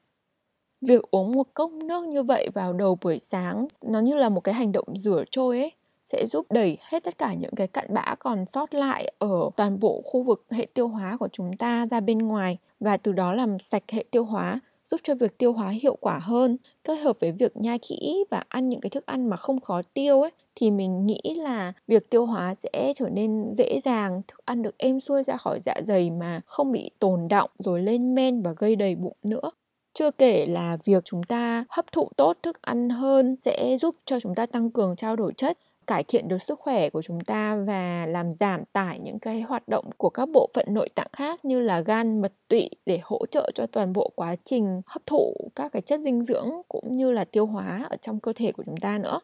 việc 0.80 1.02
uống 1.10 1.32
một 1.32 1.46
cốc 1.54 1.72
nước 1.72 2.04
như 2.08 2.22
vậy 2.22 2.48
vào 2.54 2.72
đầu 2.72 2.98
buổi 3.02 3.18
sáng, 3.18 3.66
nó 3.82 4.00
như 4.00 4.14
là 4.14 4.28
một 4.28 4.40
cái 4.40 4.54
hành 4.54 4.72
động 4.72 4.86
rửa 4.96 5.24
trôi 5.30 5.58
ấy, 5.58 5.72
sẽ 6.04 6.26
giúp 6.26 6.46
đẩy 6.50 6.78
hết 6.80 7.04
tất 7.04 7.18
cả 7.18 7.34
những 7.34 7.54
cái 7.56 7.66
cặn 7.68 7.94
bã 7.94 8.14
còn 8.18 8.46
sót 8.46 8.74
lại 8.74 9.12
ở 9.18 9.50
toàn 9.56 9.80
bộ 9.80 10.02
khu 10.04 10.22
vực 10.22 10.44
hệ 10.50 10.66
tiêu 10.74 10.88
hóa 10.88 11.16
của 11.20 11.28
chúng 11.32 11.56
ta 11.56 11.86
ra 11.86 12.00
bên 12.00 12.18
ngoài 12.18 12.58
và 12.80 12.96
từ 12.96 13.12
đó 13.12 13.32
làm 13.32 13.58
sạch 13.58 13.82
hệ 13.92 14.04
tiêu 14.10 14.24
hóa, 14.24 14.60
giúp 14.90 15.00
cho 15.04 15.14
việc 15.14 15.38
tiêu 15.38 15.52
hóa 15.52 15.68
hiệu 15.70 15.96
quả 16.00 16.18
hơn. 16.18 16.56
Kết 16.84 16.94
hợp 16.96 17.16
với 17.20 17.32
việc 17.32 17.56
nhai 17.56 17.78
kỹ 17.78 18.24
và 18.30 18.44
ăn 18.48 18.68
những 18.68 18.80
cái 18.80 18.90
thức 18.90 19.06
ăn 19.06 19.30
mà 19.30 19.36
không 19.36 19.60
khó 19.60 19.82
tiêu 19.94 20.22
ấy, 20.22 20.30
thì 20.54 20.70
mình 20.70 21.06
nghĩ 21.06 21.20
là 21.36 21.72
việc 21.86 22.10
tiêu 22.10 22.26
hóa 22.26 22.54
sẽ 22.54 22.92
trở 22.96 23.08
nên 23.08 23.52
dễ 23.54 23.80
dàng, 23.84 24.22
thức 24.28 24.40
ăn 24.44 24.62
được 24.62 24.78
êm 24.78 25.00
xuôi 25.00 25.22
ra 25.22 25.36
khỏi 25.36 25.60
dạ 25.66 25.74
dày 25.86 26.10
mà 26.10 26.40
không 26.46 26.72
bị 26.72 26.90
tồn 26.98 27.28
động 27.28 27.50
rồi 27.58 27.82
lên 27.82 28.14
men 28.14 28.42
và 28.42 28.52
gây 28.58 28.76
đầy 28.76 28.94
bụng 28.94 29.16
nữa 29.22 29.50
chưa 29.92 30.10
kể 30.10 30.46
là 30.46 30.76
việc 30.84 31.04
chúng 31.04 31.22
ta 31.22 31.64
hấp 31.68 31.92
thụ 31.92 32.08
tốt 32.16 32.38
thức 32.42 32.62
ăn 32.62 32.90
hơn 32.90 33.36
sẽ 33.44 33.76
giúp 33.80 33.96
cho 34.04 34.20
chúng 34.20 34.34
ta 34.34 34.46
tăng 34.46 34.70
cường 34.70 34.96
trao 34.96 35.16
đổi 35.16 35.32
chất 35.36 35.58
cải 35.90 36.04
thiện 36.04 36.28
được 36.28 36.42
sức 36.42 36.60
khỏe 36.60 36.90
của 36.90 37.02
chúng 37.02 37.20
ta 37.20 37.56
và 37.66 38.06
làm 38.06 38.32
giảm 38.40 38.64
tải 38.64 38.98
những 38.98 39.18
cái 39.18 39.40
hoạt 39.40 39.68
động 39.68 39.90
của 39.96 40.10
các 40.10 40.28
bộ 40.28 40.50
phận 40.54 40.66
nội 40.70 40.88
tạng 40.94 41.10
khác 41.12 41.44
như 41.44 41.60
là 41.60 41.80
gan, 41.80 42.20
mật 42.20 42.32
tụy 42.48 42.70
để 42.86 43.00
hỗ 43.02 43.26
trợ 43.26 43.50
cho 43.54 43.66
toàn 43.66 43.92
bộ 43.92 44.12
quá 44.14 44.36
trình 44.44 44.80
hấp 44.86 45.06
thụ 45.06 45.34
các 45.56 45.72
cái 45.72 45.82
chất 45.82 46.00
dinh 46.00 46.24
dưỡng 46.24 46.50
cũng 46.68 46.92
như 46.92 47.10
là 47.10 47.24
tiêu 47.24 47.46
hóa 47.46 47.86
ở 47.90 47.96
trong 47.96 48.20
cơ 48.20 48.32
thể 48.36 48.52
của 48.52 48.62
chúng 48.66 48.76
ta 48.76 48.98
nữa. 48.98 49.20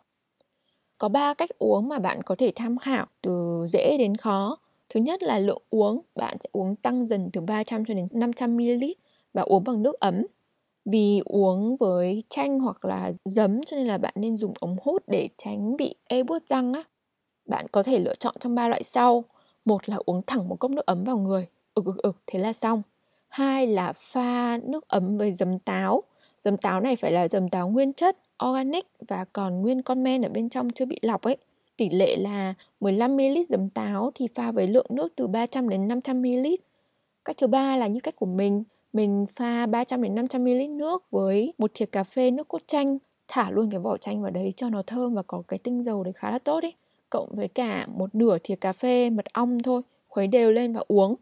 Có 0.99 1.09
3 1.09 1.35
cách 1.35 1.51
uống 1.59 1.89
mà 1.89 1.99
bạn 1.99 2.23
có 2.23 2.35
thể 2.39 2.53
tham 2.57 2.79
khảo 2.79 3.07
từ 3.23 3.67
dễ 3.73 3.97
đến 3.99 4.17
khó. 4.17 4.59
Thứ 4.89 5.01
nhất 5.01 5.23
là 5.23 5.39
lượng 5.39 5.63
uống, 5.71 6.01
bạn 6.15 6.37
sẽ 6.41 6.49
uống 6.53 6.77
tăng 6.77 7.07
dần 7.07 7.31
từ 7.33 7.41
300 7.41 7.85
cho 7.85 7.95
đến 7.95 8.09
500 8.13 8.57
ml 8.57 8.85
và 9.33 9.43
uống 9.43 9.65
bằng 9.65 9.83
nước 9.83 10.01
ấm 10.01 10.27
vì 10.87 11.23
uống 11.25 11.77
với 11.77 12.23
chanh 12.29 12.61
hoặc 12.61 12.85
là 12.85 13.13
giấm 13.25 13.63
cho 13.65 13.77
nên 13.77 13.87
là 13.87 13.99
bạn 13.99 14.15
nên 14.17 14.37
dùng 14.37 14.55
ống 14.61 14.77
hút 14.83 15.03
để 15.07 15.29
tránh 15.39 15.77
bị 15.77 15.95
ê 16.09 16.23
buốt 16.23 16.43
răng 16.49 16.73
á. 16.73 16.85
Bạn 17.47 17.67
có 17.73 17.83
thể 17.83 17.99
lựa 17.99 18.15
chọn 18.15 18.35
trong 18.41 18.55
ba 18.55 18.69
loại 18.69 18.83
sau. 18.83 19.25
Một 19.65 19.89
là 19.89 19.99
uống 20.07 20.23
thẳng 20.27 20.49
một 20.49 20.57
cốc 20.61 20.71
nước 20.71 20.87
ấm 20.87 21.05
vào 21.05 21.19
người, 21.19 21.47
ực 21.75 21.85
ực 21.87 21.99
ực 21.99 22.17
thế 22.27 22.39
là 22.39 22.53
xong. 22.53 22.83
Hai 23.29 23.67
là 23.67 23.93
pha 23.97 24.59
nước 24.63 24.89
ấm 24.89 25.19
với 25.19 25.33
giấm 25.33 25.59
táo. 25.59 26.03
Giấm 26.45 26.57
táo 26.57 26.81
này 26.81 26.97
phải 26.97 27.13
là 27.13 27.29
giấm 27.29 27.49
táo 27.49 27.69
nguyên 27.69 27.93
chất, 27.93 28.19
organic 28.45 28.87
và 29.09 29.25
còn 29.33 29.63
nguyên 29.63 29.83
con 29.83 30.03
men 30.03 30.23
ở 30.23 30.29
bên 30.29 30.49
trong 30.49 30.71
chưa 30.71 30.85
bị 30.85 30.99
lọc 31.03 31.23
ấy. 31.23 31.37
Tỷ 31.77 31.89
lệ 31.91 32.17
là 32.17 32.55
15ml 32.81 33.45
giấm 33.49 33.71
táo 33.71 34.11
thì 34.15 34.29
pha 34.35 34.53
với 34.53 34.67
lượng 34.67 34.87
nước 34.91 35.13
từ 35.17 35.27
300 35.27 35.69
đến 35.69 35.89
500ml. 35.89 36.57
Cách 37.25 37.37
thứ 37.39 37.47
ba 37.47 37.77
là 37.77 37.87
như 37.87 38.01
cách 38.01 38.17
của 38.17 38.27
mình, 38.27 38.65
mình 38.97 39.27
pha 39.37 39.67
300 39.67 40.03
đến 40.03 40.15
500 40.15 40.45
ml 40.45 40.69
nước 40.69 41.05
với 41.11 41.53
một 41.59 41.71
thìa 41.75 41.87
cà 41.87 42.05
phê 42.05 42.31
nước 42.31 42.49
cốt 42.49 42.63
chanh, 42.67 42.99
thả 43.29 43.51
luôn 43.51 43.71
cái 43.71 43.81
vỏ 43.81 43.97
chanh 43.97 44.23
vào 44.23 44.31
đấy 44.31 44.53
cho 44.57 44.71
nó 44.71 44.83
thơm 44.87 45.15
và 45.15 45.23
có 45.23 45.43
cái 45.49 45.59
tinh 45.59 45.85
dầu 45.85 46.05
đấy 46.05 46.13
khá 46.13 46.31
là 46.31 46.39
tốt 46.39 46.63
ý. 46.63 46.75
Cộng 47.11 47.29
với 47.33 47.49
cả 47.49 47.87
một 47.87 48.15
nửa 48.15 48.39
thìa 48.45 48.57
cà 48.57 48.73
phê 48.73 49.11
mật 49.11 49.25
ong 49.33 49.63
thôi, 49.63 49.83
khuấy 50.09 50.27
đều 50.27 50.53
lên 50.53 50.73
và 50.73 50.83
uống. 50.89 51.15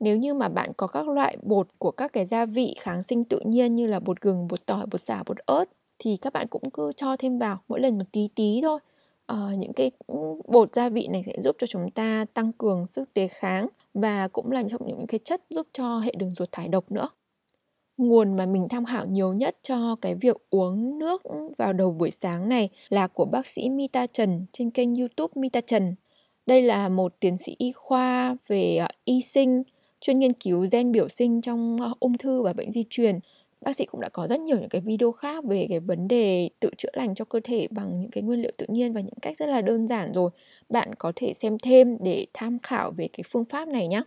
Nếu 0.00 0.16
như 0.16 0.34
mà 0.34 0.48
bạn 0.48 0.72
có 0.76 0.86
các 0.86 1.08
loại 1.08 1.36
bột 1.42 1.68
của 1.78 1.90
các 1.90 2.12
cái 2.12 2.26
gia 2.26 2.46
vị 2.46 2.74
kháng 2.80 3.02
sinh 3.02 3.24
tự 3.24 3.40
nhiên 3.44 3.76
như 3.76 3.86
là 3.86 4.00
bột 4.00 4.20
gừng, 4.20 4.48
bột 4.48 4.66
tỏi, 4.66 4.86
bột 4.92 5.02
xả, 5.02 5.22
bột 5.26 5.38
ớt 5.38 5.64
thì 5.98 6.16
các 6.16 6.32
bạn 6.32 6.46
cũng 6.50 6.70
cứ 6.70 6.92
cho 6.96 7.16
thêm 7.16 7.38
vào 7.38 7.58
mỗi 7.68 7.80
lần 7.80 7.98
một 7.98 8.04
tí 8.12 8.28
tí 8.34 8.60
thôi. 8.62 8.80
Ờ, 9.26 9.52
những 9.58 9.72
cái 9.72 9.90
ừ, 10.06 10.16
bột 10.48 10.74
gia 10.74 10.88
vị 10.88 11.08
này 11.08 11.22
sẽ 11.26 11.32
giúp 11.44 11.56
cho 11.58 11.66
chúng 11.66 11.90
ta 11.90 12.26
tăng 12.34 12.52
cường 12.52 12.86
sức 12.86 13.14
đề 13.14 13.28
kháng 13.28 13.66
và 14.00 14.28
cũng 14.28 14.50
là 14.50 14.62
trong 14.70 14.86
những 14.86 15.06
cái 15.06 15.20
chất 15.24 15.42
giúp 15.50 15.66
cho 15.72 15.98
hệ 15.98 16.12
đường 16.18 16.34
ruột 16.34 16.48
thải 16.52 16.68
độc 16.68 16.92
nữa. 16.92 17.08
Nguồn 17.96 18.36
mà 18.36 18.46
mình 18.46 18.66
tham 18.70 18.84
khảo 18.84 19.06
nhiều 19.06 19.32
nhất 19.32 19.56
cho 19.62 19.96
cái 20.00 20.14
việc 20.14 20.36
uống 20.50 20.98
nước 20.98 21.22
vào 21.58 21.72
đầu 21.72 21.90
buổi 21.90 22.10
sáng 22.10 22.48
này 22.48 22.68
là 22.88 23.06
của 23.06 23.24
bác 23.24 23.48
sĩ 23.48 23.68
Mita 23.68 24.06
Trần 24.06 24.46
trên 24.52 24.70
kênh 24.70 24.94
YouTube 24.94 25.32
Mita 25.34 25.60
Trần. 25.60 25.94
Đây 26.46 26.62
là 26.62 26.88
một 26.88 27.14
tiến 27.20 27.38
sĩ 27.38 27.54
y 27.58 27.72
khoa 27.72 28.36
về 28.48 28.76
à, 28.76 28.88
y 29.04 29.22
sinh, 29.22 29.62
chuyên 30.00 30.18
nghiên 30.18 30.32
cứu 30.32 30.66
gen 30.72 30.92
biểu 30.92 31.08
sinh 31.08 31.40
trong 31.40 31.80
à, 31.80 31.90
ung 32.00 32.18
thư 32.18 32.42
và 32.42 32.52
bệnh 32.52 32.72
di 32.72 32.84
truyền 32.90 33.18
bác 33.66 33.76
sĩ 33.76 33.86
cũng 33.86 34.00
đã 34.00 34.08
có 34.08 34.26
rất 34.26 34.40
nhiều 34.40 34.58
những 34.58 34.68
cái 34.68 34.80
video 34.80 35.12
khác 35.12 35.44
về 35.44 35.66
cái 35.68 35.80
vấn 35.80 36.08
đề 36.08 36.50
tự 36.60 36.70
chữa 36.78 36.90
lành 36.92 37.14
cho 37.14 37.24
cơ 37.24 37.40
thể 37.44 37.68
bằng 37.70 38.00
những 38.00 38.10
cái 38.10 38.22
nguyên 38.22 38.42
liệu 38.42 38.52
tự 38.58 38.66
nhiên 38.68 38.92
và 38.92 39.00
những 39.00 39.20
cách 39.22 39.38
rất 39.38 39.46
là 39.46 39.60
đơn 39.60 39.88
giản 39.88 40.12
rồi 40.12 40.30
bạn 40.68 40.94
có 40.94 41.12
thể 41.16 41.34
xem 41.34 41.58
thêm 41.58 41.96
để 42.00 42.26
tham 42.34 42.58
khảo 42.62 42.90
về 42.90 43.08
cái 43.12 43.24
phương 43.30 43.44
pháp 43.44 43.68
này 43.68 43.88
nhé 43.88 44.02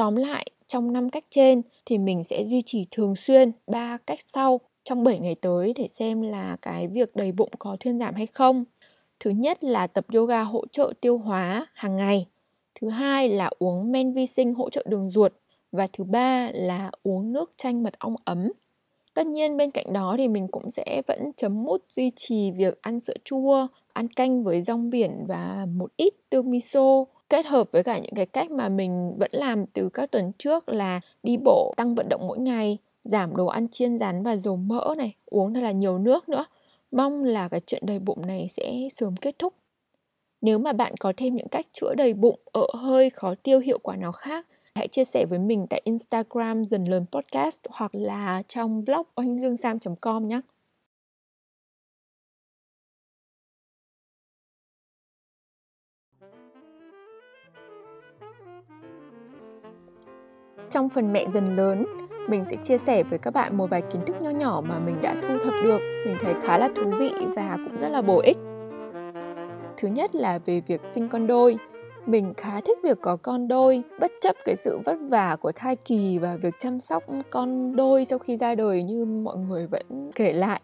tóm 0.00 0.16
lại, 0.16 0.46
trong 0.66 0.92
năm 0.92 1.10
cách 1.10 1.24
trên 1.30 1.62
thì 1.86 1.98
mình 1.98 2.24
sẽ 2.24 2.44
duy 2.44 2.62
trì 2.66 2.86
thường 2.90 3.16
xuyên 3.16 3.52
ba 3.66 3.98
cách 4.06 4.18
sau 4.34 4.60
trong 4.84 5.04
7 5.04 5.18
ngày 5.18 5.34
tới 5.34 5.72
để 5.76 5.88
xem 5.88 6.22
là 6.22 6.56
cái 6.62 6.88
việc 6.88 7.16
đầy 7.16 7.32
bụng 7.32 7.50
có 7.58 7.76
thuyên 7.80 7.98
giảm 7.98 8.14
hay 8.14 8.26
không. 8.26 8.64
Thứ 9.20 9.30
nhất 9.30 9.64
là 9.64 9.86
tập 9.86 10.06
yoga 10.14 10.42
hỗ 10.42 10.66
trợ 10.66 10.92
tiêu 11.00 11.18
hóa 11.18 11.66
hàng 11.74 11.96
ngày. 11.96 12.26
Thứ 12.80 12.88
hai 12.88 13.28
là 13.28 13.50
uống 13.58 13.92
men 13.92 14.12
vi 14.12 14.26
sinh 14.26 14.54
hỗ 14.54 14.70
trợ 14.70 14.84
đường 14.88 15.10
ruột 15.10 15.32
và 15.72 15.88
thứ 15.92 16.04
ba 16.04 16.50
là 16.54 16.90
uống 17.02 17.32
nước 17.32 17.52
chanh 17.56 17.82
mật 17.82 17.98
ong 17.98 18.16
ấm. 18.24 18.52
Tất 19.14 19.26
nhiên 19.26 19.56
bên 19.56 19.70
cạnh 19.70 19.92
đó 19.92 20.14
thì 20.18 20.28
mình 20.28 20.48
cũng 20.48 20.70
sẽ 20.70 21.02
vẫn 21.06 21.32
chấm 21.36 21.62
mút 21.62 21.84
duy 21.88 22.12
trì 22.16 22.50
việc 22.50 22.82
ăn 22.82 23.00
sữa 23.00 23.14
chua, 23.24 23.66
ăn 23.92 24.08
canh 24.08 24.44
với 24.44 24.62
rong 24.62 24.90
biển 24.90 25.24
và 25.28 25.66
một 25.76 25.90
ít 25.96 26.14
tương 26.30 26.50
miso 26.50 27.04
kết 27.28 27.46
hợp 27.46 27.68
với 27.72 27.82
cả 27.82 27.98
những 27.98 28.14
cái 28.14 28.26
cách 28.26 28.50
mà 28.50 28.68
mình 28.68 29.14
vẫn 29.18 29.30
làm 29.32 29.66
từ 29.66 29.88
các 29.88 30.10
tuần 30.10 30.32
trước 30.38 30.68
là 30.68 31.00
đi 31.22 31.36
bộ, 31.44 31.74
tăng 31.76 31.94
vận 31.94 32.08
động 32.08 32.26
mỗi 32.28 32.38
ngày, 32.38 32.78
giảm 33.04 33.36
đồ 33.36 33.46
ăn 33.46 33.68
chiên 33.68 33.98
rán 33.98 34.22
và 34.22 34.36
dầu 34.36 34.56
mỡ 34.56 34.94
này, 34.98 35.14
uống 35.26 35.54
thật 35.54 35.60
là 35.60 35.70
nhiều 35.70 35.98
nước 35.98 36.28
nữa. 36.28 36.44
Mong 36.92 37.24
là 37.24 37.48
cái 37.48 37.60
chuyện 37.66 37.82
đầy 37.86 37.98
bụng 37.98 38.26
này 38.26 38.46
sẽ 38.48 38.88
sớm 38.96 39.16
kết 39.16 39.38
thúc. 39.38 39.54
Nếu 40.40 40.58
mà 40.58 40.72
bạn 40.72 40.94
có 41.00 41.12
thêm 41.16 41.36
những 41.36 41.48
cách 41.48 41.66
chữa 41.72 41.94
đầy 41.94 42.14
bụng, 42.14 42.40
ợ 42.52 42.66
hơi, 42.74 43.10
khó 43.10 43.34
tiêu, 43.42 43.60
hiệu 43.60 43.78
quả 43.78 43.96
nào 43.96 44.12
khác 44.12 44.46
hãy 44.74 44.88
chia 44.88 45.04
sẻ 45.04 45.26
với 45.26 45.38
mình 45.38 45.66
tại 45.70 45.80
Instagram 45.84 46.64
dần 46.64 46.84
lớn 46.84 47.06
podcast 47.12 47.60
hoặc 47.70 47.94
là 47.94 48.42
trong 48.48 48.84
blog 48.84 49.02
oanh 49.14 49.40
dương 49.40 49.56
sam.com 49.56 50.28
nhé. 50.28 50.40
Trong 60.70 60.88
phần 60.88 61.12
mẹ 61.12 61.26
dần 61.34 61.56
lớn, 61.56 61.86
mình 62.28 62.44
sẽ 62.50 62.56
chia 62.62 62.78
sẻ 62.78 63.02
với 63.02 63.18
các 63.18 63.30
bạn 63.30 63.56
một 63.56 63.70
vài 63.70 63.82
kiến 63.92 64.02
thức 64.06 64.16
nho 64.20 64.30
nhỏ 64.30 64.62
mà 64.68 64.78
mình 64.78 64.96
đã 65.02 65.14
thu 65.22 65.38
thập 65.44 65.54
được, 65.64 65.80
mình 66.06 66.16
thấy 66.20 66.34
khá 66.42 66.58
là 66.58 66.68
thú 66.76 66.90
vị 66.98 67.12
và 67.36 67.58
cũng 67.64 67.80
rất 67.80 67.88
là 67.88 68.02
bổ 68.02 68.20
ích. 68.20 68.36
Thứ 69.76 69.88
nhất 69.88 70.14
là 70.14 70.38
về 70.38 70.60
việc 70.66 70.80
sinh 70.94 71.08
con 71.08 71.26
đôi 71.26 71.58
mình 72.06 72.34
khá 72.36 72.60
thích 72.60 72.78
việc 72.82 72.98
có 73.00 73.16
con 73.16 73.48
đôi 73.48 73.82
bất 74.00 74.12
chấp 74.20 74.36
cái 74.44 74.56
sự 74.56 74.78
vất 74.84 74.96
vả 75.08 75.36
của 75.40 75.52
thai 75.52 75.76
kỳ 75.76 76.18
và 76.18 76.36
việc 76.36 76.54
chăm 76.58 76.80
sóc 76.80 77.04
con 77.30 77.76
đôi 77.76 78.04
sau 78.04 78.18
khi 78.18 78.36
ra 78.36 78.54
đời 78.54 78.82
như 78.82 79.04
mọi 79.04 79.36
người 79.36 79.66
vẫn 79.66 80.10
kể 80.14 80.32
lại 80.32 80.60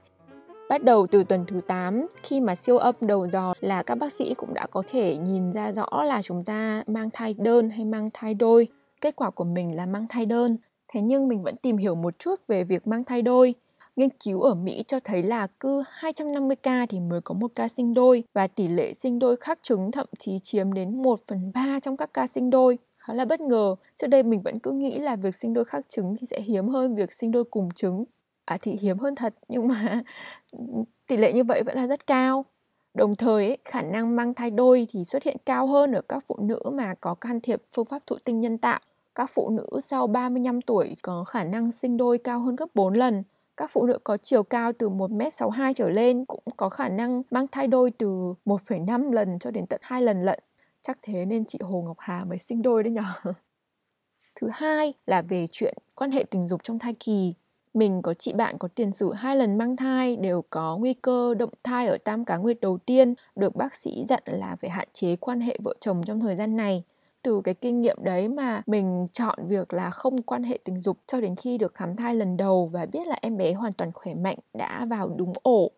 Bắt 0.68 0.84
đầu 0.84 1.06
từ 1.06 1.24
tuần 1.24 1.44
thứ 1.48 1.60
8, 1.66 2.06
khi 2.22 2.40
mà 2.40 2.54
siêu 2.54 2.78
âm 2.78 2.94
đầu 3.00 3.28
dò 3.28 3.54
là 3.60 3.82
các 3.82 3.94
bác 3.94 4.12
sĩ 4.12 4.34
cũng 4.34 4.54
đã 4.54 4.66
có 4.66 4.82
thể 4.90 5.16
nhìn 5.16 5.52
ra 5.52 5.72
rõ 5.72 6.02
là 6.04 6.22
chúng 6.22 6.44
ta 6.44 6.82
mang 6.86 7.10
thai 7.12 7.34
đơn 7.38 7.70
hay 7.70 7.84
mang 7.84 8.10
thai 8.14 8.34
đôi. 8.34 8.68
Kết 9.00 9.16
quả 9.16 9.30
của 9.30 9.44
mình 9.44 9.76
là 9.76 9.86
mang 9.86 10.06
thai 10.08 10.26
đơn. 10.26 10.56
Thế 10.88 11.00
nhưng 11.00 11.28
mình 11.28 11.42
vẫn 11.42 11.56
tìm 11.56 11.76
hiểu 11.76 11.94
một 11.94 12.18
chút 12.18 12.40
về 12.48 12.64
việc 12.64 12.86
mang 12.86 13.04
thai 13.04 13.22
đôi. 13.22 13.54
Nghiên 13.96 14.08
cứu 14.24 14.42
ở 14.42 14.54
Mỹ 14.54 14.84
cho 14.88 15.00
thấy 15.04 15.22
là 15.22 15.46
cứ 15.60 15.82
250 15.88 16.56
ca 16.56 16.86
thì 16.88 17.00
mới 17.00 17.20
có 17.20 17.34
một 17.34 17.52
ca 17.54 17.68
sinh 17.68 17.94
đôi 17.94 18.24
và 18.32 18.46
tỷ 18.46 18.68
lệ 18.68 18.94
sinh 18.94 19.18
đôi 19.18 19.36
khác 19.36 19.58
trứng 19.62 19.90
thậm 19.92 20.06
chí 20.18 20.38
chiếm 20.42 20.72
đến 20.72 21.02
1 21.02 21.20
phần 21.28 21.52
3 21.54 21.80
trong 21.82 21.96
các 21.96 22.10
ca 22.14 22.26
sinh 22.26 22.50
đôi. 22.50 22.78
Khá 22.98 23.14
là 23.14 23.24
bất 23.24 23.40
ngờ, 23.40 23.74
trước 23.96 24.06
đây 24.06 24.22
mình 24.22 24.42
vẫn 24.42 24.58
cứ 24.58 24.72
nghĩ 24.72 24.98
là 24.98 25.16
việc 25.16 25.34
sinh 25.34 25.54
đôi 25.54 25.64
khác 25.64 25.86
trứng 25.88 26.16
thì 26.20 26.26
sẽ 26.30 26.40
hiếm 26.40 26.68
hơn 26.68 26.94
việc 26.94 27.12
sinh 27.12 27.30
đôi 27.30 27.44
cùng 27.44 27.68
trứng. 27.74 28.04
À 28.44 28.58
thì 28.62 28.72
hiếm 28.80 28.98
hơn 28.98 29.14
thật 29.14 29.34
nhưng 29.48 29.68
mà 29.68 30.02
tỷ 31.06 31.16
lệ 31.16 31.32
như 31.32 31.44
vậy 31.44 31.62
vẫn 31.66 31.76
là 31.76 31.86
rất 31.86 32.06
cao. 32.06 32.44
Đồng 32.94 33.14
thời, 33.14 33.46
ấy, 33.46 33.58
khả 33.64 33.82
năng 33.82 34.16
mang 34.16 34.34
thai 34.34 34.50
đôi 34.50 34.86
thì 34.90 35.04
xuất 35.04 35.22
hiện 35.22 35.36
cao 35.46 35.66
hơn 35.66 35.92
ở 35.92 36.02
các 36.02 36.24
phụ 36.28 36.36
nữ 36.40 36.60
mà 36.72 36.94
có 37.00 37.14
can 37.14 37.40
thiệp 37.40 37.62
phương 37.74 37.86
pháp 37.86 38.02
thụ 38.06 38.16
tinh 38.24 38.40
nhân 38.40 38.58
tạo. 38.58 38.80
Các 39.14 39.30
phụ 39.34 39.50
nữ 39.50 39.80
sau 39.82 40.06
35 40.06 40.62
tuổi 40.62 40.96
có 41.02 41.24
khả 41.24 41.44
năng 41.44 41.72
sinh 41.72 41.96
đôi 41.96 42.18
cao 42.18 42.40
hơn 42.40 42.56
gấp 42.56 42.66
4 42.74 42.94
lần. 42.94 43.22
Các 43.56 43.70
phụ 43.72 43.86
nữ 43.86 43.98
có 44.04 44.16
chiều 44.16 44.42
cao 44.42 44.72
từ 44.78 44.90
1m62 44.90 45.72
trở 45.72 45.88
lên 45.88 46.24
cũng 46.24 46.44
có 46.56 46.68
khả 46.68 46.88
năng 46.88 47.22
mang 47.30 47.46
thai 47.52 47.66
đôi 47.66 47.90
từ 47.90 48.34
1,5 48.44 49.12
lần 49.12 49.38
cho 49.38 49.50
đến 49.50 49.66
tận 49.66 49.80
2 49.82 50.02
lần 50.02 50.22
lận. 50.22 50.38
Chắc 50.82 50.98
thế 51.02 51.24
nên 51.24 51.44
chị 51.44 51.58
Hồ 51.62 51.82
Ngọc 51.82 51.96
Hà 52.00 52.24
mới 52.24 52.38
sinh 52.38 52.62
đôi 52.62 52.82
đấy 52.82 52.92
nhở. 52.92 53.14
Thứ 54.40 54.48
hai 54.52 54.94
là 55.06 55.22
về 55.22 55.46
chuyện 55.52 55.74
quan 55.94 56.10
hệ 56.10 56.24
tình 56.30 56.48
dục 56.48 56.60
trong 56.64 56.78
thai 56.78 56.94
kỳ. 56.94 57.34
Mình 57.74 58.02
có 58.02 58.14
chị 58.14 58.32
bạn 58.32 58.58
có 58.58 58.68
tiền 58.74 58.92
sử 58.92 59.12
hai 59.12 59.36
lần 59.36 59.58
mang 59.58 59.76
thai 59.76 60.16
đều 60.16 60.42
có 60.50 60.76
nguy 60.76 60.94
cơ 60.94 61.34
động 61.34 61.50
thai 61.64 61.86
ở 61.86 61.98
tam 62.04 62.24
cá 62.24 62.36
nguyệt 62.36 62.60
đầu 62.60 62.78
tiên, 62.78 63.14
được 63.36 63.56
bác 63.56 63.76
sĩ 63.76 64.04
dặn 64.08 64.22
là 64.26 64.56
phải 64.60 64.70
hạn 64.70 64.88
chế 64.92 65.16
quan 65.16 65.40
hệ 65.40 65.58
vợ 65.64 65.74
chồng 65.80 66.02
trong 66.06 66.20
thời 66.20 66.36
gian 66.36 66.56
này. 66.56 66.84
Từ 67.26 67.40
cái 67.44 67.54
kinh 67.54 67.80
nghiệm 67.80 67.96
đấy 68.00 68.28
mà 68.28 68.62
mình 68.66 69.06
chọn 69.12 69.38
việc 69.48 69.72
là 69.72 69.90
không 69.90 70.22
quan 70.22 70.42
hệ 70.42 70.58
tình 70.64 70.80
dục 70.80 70.98
cho 71.06 71.20
đến 71.20 71.36
khi 71.36 71.58
được 71.58 71.74
khám 71.74 71.96
thai 71.96 72.14
lần 72.14 72.36
đầu 72.36 72.70
và 72.72 72.86
biết 72.86 73.06
là 73.06 73.18
em 73.22 73.36
bé 73.36 73.52
hoàn 73.52 73.72
toàn 73.72 73.92
khỏe 73.92 74.14
mạnh 74.14 74.38
đã 74.54 74.84
vào 74.90 75.08
đúng 75.16 75.32
ổ. 75.42 75.70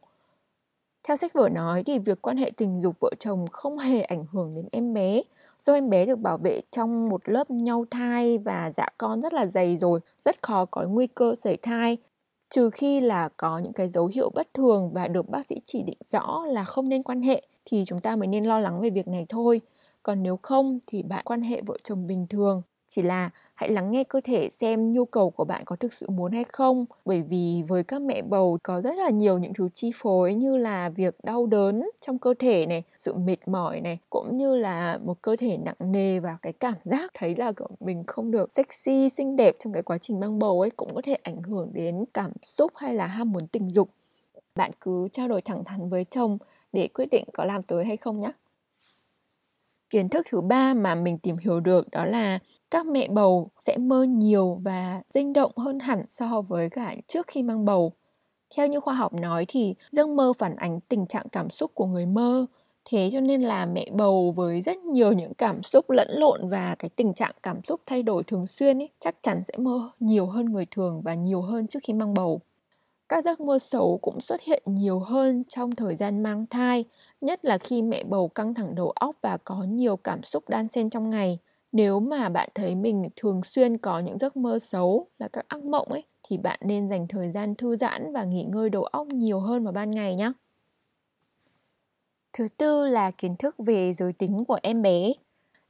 Theo 1.02 1.16
sách 1.16 1.32
vở 1.32 1.48
nói 1.48 1.82
thì 1.86 1.98
việc 1.98 2.22
quan 2.22 2.36
hệ 2.36 2.50
tình 2.56 2.80
dục 2.80 2.96
vợ 3.00 3.10
chồng 3.18 3.46
không 3.52 3.78
hề 3.78 4.00
ảnh 4.00 4.24
hưởng 4.32 4.52
đến 4.54 4.68
em 4.72 4.94
bé 4.94 5.22
do 5.60 5.72
em 5.72 5.90
bé 5.90 6.06
được 6.06 6.18
bảo 6.18 6.38
vệ 6.38 6.60
trong 6.70 7.08
một 7.08 7.28
lớp 7.28 7.50
nhau 7.50 7.84
thai 7.90 8.38
và 8.38 8.72
dạ 8.76 8.86
con 8.98 9.20
rất 9.20 9.32
là 9.32 9.46
dày 9.46 9.76
rồi, 9.76 10.00
rất 10.24 10.42
khó 10.42 10.64
có 10.64 10.82
nguy 10.82 11.06
cơ 11.06 11.34
sẩy 11.34 11.56
thai. 11.56 11.96
Trừ 12.50 12.70
khi 12.70 13.00
là 13.00 13.28
có 13.36 13.58
những 13.58 13.72
cái 13.72 13.88
dấu 13.88 14.06
hiệu 14.06 14.30
bất 14.34 14.54
thường 14.54 14.90
và 14.92 15.08
được 15.08 15.28
bác 15.28 15.46
sĩ 15.46 15.60
chỉ 15.66 15.82
định 15.82 15.98
rõ 16.12 16.44
là 16.46 16.64
không 16.64 16.88
nên 16.88 17.02
quan 17.02 17.22
hệ 17.22 17.42
thì 17.64 17.84
chúng 17.86 18.00
ta 18.00 18.16
mới 18.16 18.26
nên 18.26 18.44
lo 18.44 18.60
lắng 18.60 18.80
về 18.80 18.90
việc 18.90 19.08
này 19.08 19.26
thôi. 19.28 19.60
Còn 20.08 20.22
nếu 20.22 20.38
không 20.42 20.78
thì 20.86 21.02
bạn 21.02 21.22
quan 21.24 21.42
hệ 21.42 21.62
vợ 21.66 21.76
chồng 21.84 22.06
bình 22.06 22.26
thường, 22.30 22.62
chỉ 22.86 23.02
là 23.02 23.30
hãy 23.54 23.68
lắng 23.68 23.90
nghe 23.90 24.04
cơ 24.04 24.20
thể 24.24 24.48
xem 24.50 24.92
nhu 24.92 25.04
cầu 25.04 25.30
của 25.30 25.44
bạn 25.44 25.62
có 25.64 25.76
thực 25.76 25.92
sự 25.92 26.10
muốn 26.10 26.32
hay 26.32 26.44
không. 26.44 26.86
Bởi 27.04 27.22
vì 27.22 27.62
với 27.68 27.84
các 27.84 28.02
mẹ 28.02 28.22
bầu 28.22 28.58
có 28.62 28.80
rất 28.80 28.96
là 28.96 29.10
nhiều 29.10 29.38
những 29.38 29.54
thứ 29.54 29.68
chi 29.74 29.90
phối 29.94 30.34
như 30.34 30.56
là 30.56 30.88
việc 30.88 31.16
đau 31.22 31.46
đớn 31.46 31.90
trong 32.00 32.18
cơ 32.18 32.34
thể 32.38 32.66
này 32.66 32.82
sự 32.98 33.14
mệt 33.14 33.36
mỏi 33.46 33.80
này 33.80 33.98
cũng 34.10 34.36
như 34.36 34.56
là 34.56 34.98
một 35.04 35.22
cơ 35.22 35.36
thể 35.36 35.58
nặng 35.64 35.92
nề 35.92 36.18
và 36.18 36.36
cái 36.42 36.52
cảm 36.52 36.74
giác 36.84 37.10
thấy 37.14 37.34
là 37.36 37.52
mình 37.80 38.04
không 38.06 38.30
được 38.30 38.50
sexy 38.52 39.08
xinh 39.16 39.36
đẹp 39.36 39.56
trong 39.64 39.72
cái 39.72 39.82
quá 39.82 39.98
trình 39.98 40.20
mang 40.20 40.38
bầu 40.38 40.60
ấy 40.60 40.70
cũng 40.70 40.94
có 40.94 41.02
thể 41.04 41.14
ảnh 41.14 41.42
hưởng 41.42 41.70
đến 41.72 42.04
cảm 42.14 42.32
xúc 42.42 42.72
hay 42.76 42.94
là 42.94 43.06
ham 43.06 43.32
muốn 43.32 43.46
tình 43.46 43.70
dục. 43.70 43.90
Bạn 44.54 44.70
cứ 44.80 45.08
trao 45.12 45.28
đổi 45.28 45.42
thẳng 45.42 45.64
thắn 45.64 45.88
với 45.88 46.04
chồng 46.04 46.38
để 46.72 46.88
quyết 46.94 47.06
định 47.10 47.24
có 47.34 47.44
làm 47.44 47.62
tới 47.62 47.84
hay 47.84 47.96
không 47.96 48.20
nhé 48.20 48.32
kiến 49.90 50.08
thức 50.08 50.26
thứ 50.30 50.40
ba 50.40 50.74
mà 50.74 50.94
mình 50.94 51.18
tìm 51.18 51.36
hiểu 51.36 51.60
được 51.60 51.90
đó 51.90 52.04
là 52.04 52.38
các 52.70 52.86
mẹ 52.86 53.08
bầu 53.08 53.50
sẽ 53.66 53.76
mơ 53.78 54.02
nhiều 54.04 54.60
và 54.64 55.02
sinh 55.14 55.32
động 55.32 55.52
hơn 55.56 55.78
hẳn 55.78 56.02
so 56.08 56.42
với 56.42 56.70
cả 56.70 56.96
trước 57.08 57.26
khi 57.26 57.42
mang 57.42 57.64
bầu. 57.64 57.92
Theo 58.56 58.66
như 58.66 58.80
khoa 58.80 58.94
học 58.94 59.14
nói 59.14 59.44
thì 59.48 59.74
giấc 59.92 60.08
mơ 60.08 60.32
phản 60.38 60.56
ánh 60.56 60.80
tình 60.80 61.06
trạng 61.06 61.28
cảm 61.32 61.50
xúc 61.50 61.70
của 61.74 61.86
người 61.86 62.06
mơ. 62.06 62.46
Thế 62.90 63.10
cho 63.12 63.20
nên 63.20 63.42
là 63.42 63.66
mẹ 63.66 63.86
bầu 63.92 64.32
với 64.36 64.60
rất 64.62 64.78
nhiều 64.78 65.12
những 65.12 65.34
cảm 65.34 65.62
xúc 65.62 65.90
lẫn 65.90 66.08
lộn 66.10 66.48
và 66.50 66.74
cái 66.78 66.88
tình 66.96 67.14
trạng 67.14 67.34
cảm 67.42 67.62
xúc 67.64 67.80
thay 67.86 68.02
đổi 68.02 68.24
thường 68.24 68.46
xuyên 68.46 68.78
ấy, 68.82 68.88
chắc 69.00 69.16
chắn 69.22 69.42
sẽ 69.48 69.54
mơ 69.58 69.90
nhiều 70.00 70.26
hơn 70.26 70.46
người 70.52 70.66
thường 70.70 71.02
và 71.04 71.14
nhiều 71.14 71.42
hơn 71.42 71.66
trước 71.66 71.78
khi 71.82 71.92
mang 71.92 72.14
bầu. 72.14 72.40
Các 73.08 73.24
giấc 73.24 73.40
mơ 73.40 73.58
xấu 73.58 73.98
cũng 74.02 74.20
xuất 74.20 74.40
hiện 74.40 74.62
nhiều 74.66 74.98
hơn 74.98 75.44
trong 75.48 75.74
thời 75.74 75.96
gian 75.96 76.22
mang 76.22 76.46
thai, 76.46 76.84
nhất 77.20 77.44
là 77.44 77.58
khi 77.58 77.82
mẹ 77.82 78.04
bầu 78.04 78.28
căng 78.28 78.54
thẳng 78.54 78.74
đầu 78.74 78.90
óc 78.90 79.16
và 79.22 79.36
có 79.36 79.62
nhiều 79.62 79.96
cảm 79.96 80.22
xúc 80.22 80.48
đan 80.48 80.68
xen 80.68 80.90
trong 80.90 81.10
ngày 81.10 81.38
nếu 81.72 82.00
mà 82.00 82.28
bạn 82.28 82.48
thấy 82.54 82.74
mình 82.74 83.08
thường 83.16 83.42
xuyên 83.44 83.78
có 83.78 84.00
những 84.00 84.18
giấc 84.18 84.36
mơ 84.36 84.58
xấu 84.58 85.06
là 85.18 85.28
các 85.28 85.44
ác 85.48 85.64
mộng 85.64 85.88
ấy 85.88 86.04
thì 86.22 86.36
bạn 86.38 86.60
nên 86.62 86.88
dành 86.88 87.08
thời 87.08 87.30
gian 87.30 87.54
thư 87.54 87.76
giãn 87.76 88.12
và 88.12 88.24
nghỉ 88.24 88.44
ngơi 88.44 88.70
đầu 88.70 88.84
óc 88.84 89.06
nhiều 89.06 89.40
hơn 89.40 89.64
vào 89.64 89.72
ban 89.72 89.90
ngày 89.90 90.14
nhé. 90.14 90.32
Thứ 92.32 92.48
tư 92.56 92.86
là 92.86 93.10
kiến 93.10 93.36
thức 93.36 93.54
về 93.58 93.94
giới 93.94 94.12
tính 94.12 94.44
của 94.44 94.58
em 94.62 94.82
bé. 94.82 95.12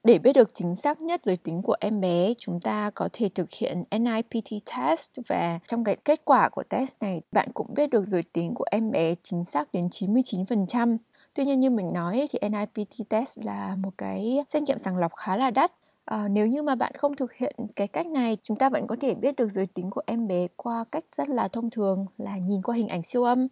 Để 0.04 0.18
biết 0.18 0.32
được 0.32 0.54
chính 0.54 0.76
xác 0.76 1.00
nhất 1.00 1.20
giới 1.24 1.36
tính 1.36 1.62
của 1.62 1.76
em 1.80 2.00
bé, 2.00 2.34
chúng 2.38 2.60
ta 2.60 2.90
có 2.94 3.08
thể 3.12 3.28
thực 3.34 3.50
hiện 3.50 3.84
NIPT 3.90 4.50
test 4.76 5.10
và 5.28 5.58
trong 5.66 5.84
cái 5.84 5.96
kết 6.04 6.20
quả 6.24 6.48
của 6.48 6.62
test 6.62 6.96
này, 7.00 7.22
bạn 7.32 7.48
cũng 7.54 7.74
biết 7.74 7.90
được 7.90 8.06
giới 8.06 8.22
tính 8.22 8.54
của 8.54 8.64
em 8.70 8.90
bé 8.90 9.14
chính 9.22 9.44
xác 9.44 9.72
đến 9.72 9.88
99%. 9.88 10.96
Tuy 11.34 11.44
nhiên 11.44 11.60
như 11.60 11.70
mình 11.70 11.92
nói 11.92 12.28
thì 12.32 12.48
NIPT 12.48 13.08
test 13.08 13.38
là 13.38 13.76
một 13.76 13.90
cái 13.98 14.44
xét 14.48 14.62
nghiệm 14.62 14.78
sàng 14.78 14.96
lọc 14.96 15.12
khá 15.14 15.36
là 15.36 15.50
đắt 15.50 15.72
À, 16.08 16.28
nếu 16.28 16.46
như 16.46 16.62
mà 16.62 16.74
bạn 16.74 16.92
không 16.98 17.16
thực 17.16 17.32
hiện 17.32 17.56
cái 17.76 17.88
cách 17.88 18.06
này, 18.06 18.36
chúng 18.42 18.56
ta 18.56 18.68
vẫn 18.68 18.86
có 18.86 18.96
thể 19.00 19.14
biết 19.14 19.36
được 19.36 19.48
giới 19.48 19.66
tính 19.66 19.90
của 19.90 20.00
em 20.06 20.26
bé 20.28 20.46
qua 20.56 20.84
cách 20.92 21.04
rất 21.16 21.28
là 21.28 21.48
thông 21.48 21.70
thường 21.70 22.06
là 22.18 22.38
nhìn 22.38 22.62
qua 22.62 22.76
hình 22.76 22.88
ảnh 22.88 23.02
siêu 23.02 23.24
âm. 23.24 23.48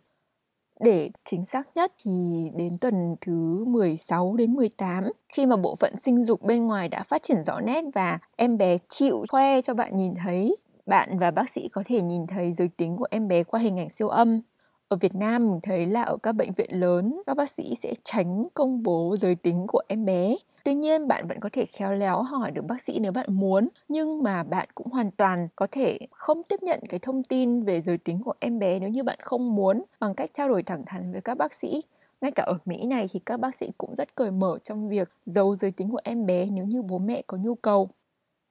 Để 0.80 1.10
chính 1.24 1.44
xác 1.44 1.68
nhất 1.74 1.92
thì 2.04 2.10
đến 2.54 2.78
tuần 2.80 3.16
thứ 3.20 3.64
16 3.64 4.36
đến 4.36 4.54
18 4.54 5.04
khi 5.28 5.46
mà 5.46 5.56
bộ 5.56 5.76
phận 5.76 5.94
sinh 6.04 6.24
dục 6.24 6.42
bên 6.42 6.64
ngoài 6.64 6.88
đã 6.88 7.02
phát 7.02 7.22
triển 7.22 7.42
rõ 7.42 7.60
nét 7.60 7.84
và 7.94 8.18
em 8.36 8.58
bé 8.58 8.78
chịu 8.88 9.24
khoe 9.28 9.62
cho 9.62 9.74
bạn 9.74 9.96
nhìn 9.96 10.14
thấy, 10.14 10.56
bạn 10.86 11.18
và 11.18 11.30
bác 11.30 11.50
sĩ 11.50 11.68
có 11.68 11.82
thể 11.86 12.02
nhìn 12.02 12.26
thấy 12.26 12.52
giới 12.52 12.68
tính 12.76 12.96
của 12.96 13.06
em 13.10 13.28
bé 13.28 13.44
qua 13.44 13.60
hình 13.60 13.78
ảnh 13.78 13.90
siêu 13.90 14.08
âm. 14.08 14.40
Ở 14.88 14.96
Việt 15.00 15.14
Nam 15.14 15.50
mình 15.50 15.60
thấy 15.62 15.86
là 15.86 16.02
ở 16.02 16.16
các 16.22 16.32
bệnh 16.32 16.52
viện 16.52 16.80
lớn, 16.80 17.22
các 17.26 17.36
bác 17.36 17.50
sĩ 17.50 17.74
sẽ 17.82 17.94
tránh 18.04 18.48
công 18.54 18.82
bố 18.82 19.16
giới 19.20 19.34
tính 19.34 19.66
của 19.68 19.80
em 19.88 20.04
bé 20.04 20.36
Tuy 20.66 20.74
nhiên 20.74 21.08
bạn 21.08 21.26
vẫn 21.28 21.40
có 21.40 21.48
thể 21.52 21.66
khéo 21.66 21.92
léo 21.92 22.22
hỏi 22.22 22.50
được 22.50 22.62
bác 22.68 22.82
sĩ 22.82 22.98
nếu 22.98 23.12
bạn 23.12 23.26
muốn, 23.30 23.68
nhưng 23.88 24.22
mà 24.22 24.42
bạn 24.42 24.68
cũng 24.74 24.86
hoàn 24.86 25.10
toàn 25.10 25.48
có 25.56 25.66
thể 25.70 25.98
không 26.10 26.42
tiếp 26.42 26.62
nhận 26.62 26.80
cái 26.88 27.00
thông 27.00 27.22
tin 27.22 27.64
về 27.64 27.80
giới 27.80 27.98
tính 27.98 28.22
của 28.24 28.34
em 28.40 28.58
bé 28.58 28.78
nếu 28.78 28.88
như 28.88 29.02
bạn 29.02 29.18
không 29.22 29.54
muốn 29.54 29.82
bằng 30.00 30.14
cách 30.14 30.30
trao 30.34 30.48
đổi 30.48 30.62
thẳng 30.62 30.82
thắn 30.86 31.12
với 31.12 31.20
các 31.20 31.38
bác 31.38 31.54
sĩ. 31.54 31.82
Ngay 32.20 32.30
cả 32.30 32.42
ở 32.42 32.58
Mỹ 32.64 32.86
này 32.86 33.08
thì 33.12 33.20
các 33.26 33.40
bác 33.40 33.54
sĩ 33.54 33.70
cũng 33.78 33.94
rất 33.94 34.14
cởi 34.14 34.30
mở 34.30 34.58
trong 34.64 34.88
việc 34.88 35.08
giấu 35.26 35.56
giới 35.56 35.70
tính 35.70 35.90
của 35.90 36.00
em 36.04 36.26
bé 36.26 36.46
nếu 36.46 36.64
như 36.64 36.82
bố 36.82 36.98
mẹ 36.98 37.22
có 37.26 37.36
nhu 37.36 37.54
cầu. 37.54 37.88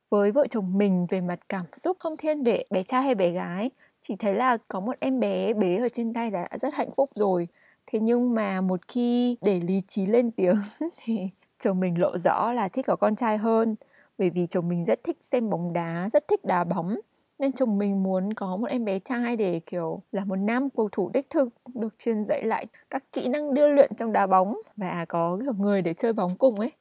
Với 0.09 0.31
vợ 0.31 0.47
chồng 0.51 0.77
mình 0.77 1.07
về 1.09 1.21
mặt 1.21 1.39
cảm 1.49 1.65
xúc 1.73 1.97
không 1.99 2.17
thiên 2.17 2.43
về 2.43 2.63
bé 2.69 2.83
trai 2.83 3.03
hay 3.03 3.15
bé 3.15 3.31
gái, 3.31 3.69
chỉ 4.07 4.15
thấy 4.19 4.35
là 4.35 4.57
có 4.67 4.79
một 4.79 4.95
em 4.99 5.19
bé 5.19 5.53
bế 5.53 5.75
ở 5.75 5.89
trên 5.89 6.13
tay 6.13 6.29
đã 6.31 6.47
rất 6.61 6.73
hạnh 6.73 6.89
phúc 6.97 7.09
rồi. 7.15 7.47
Thế 7.87 7.99
nhưng 7.99 8.33
mà 8.33 8.61
một 8.61 8.87
khi 8.87 9.37
để 9.41 9.59
lý 9.59 9.81
trí 9.87 10.05
lên 10.05 10.31
tiếng 10.31 10.55
thì 11.03 11.29
chồng 11.59 11.79
mình 11.79 11.99
lộ 12.01 12.17
rõ 12.17 12.51
là 12.53 12.67
thích 12.67 12.85
có 12.87 12.95
con 12.95 13.15
trai 13.15 13.37
hơn, 13.37 13.75
bởi 14.17 14.29
vì 14.29 14.47
chồng 14.47 14.69
mình 14.69 14.85
rất 14.85 14.99
thích 15.03 15.17
xem 15.21 15.49
bóng 15.49 15.73
đá, 15.73 16.09
rất 16.13 16.27
thích 16.27 16.45
đá 16.45 16.63
bóng. 16.63 16.95
Nên 17.39 17.51
chồng 17.51 17.77
mình 17.77 18.03
muốn 18.03 18.33
có 18.33 18.57
một 18.57 18.67
em 18.67 18.85
bé 18.85 18.99
trai 18.99 19.35
để, 19.37 19.59
kiểu, 19.65 20.01
là 20.11 20.25
một 20.25 20.35
nam 20.35 20.69
cầu 20.69 20.89
thủ 20.91 21.09
đích 21.13 21.29
thực, 21.29 21.49
được 21.75 21.95
truyền 21.99 22.23
dạy 22.25 22.43
lại 22.45 22.65
các 22.89 23.03
kỹ 23.11 23.27
năng 23.27 23.53
đưa 23.53 23.67
luyện 23.73 23.91
trong 23.97 24.13
đá 24.13 24.27
bóng 24.27 24.57
và 24.77 25.05
có 25.09 25.37
kiểu 25.43 25.53
người 25.53 25.81
để 25.81 25.93
chơi 25.93 26.13
bóng 26.13 26.35
cùng 26.37 26.59
ấy. 26.59 26.71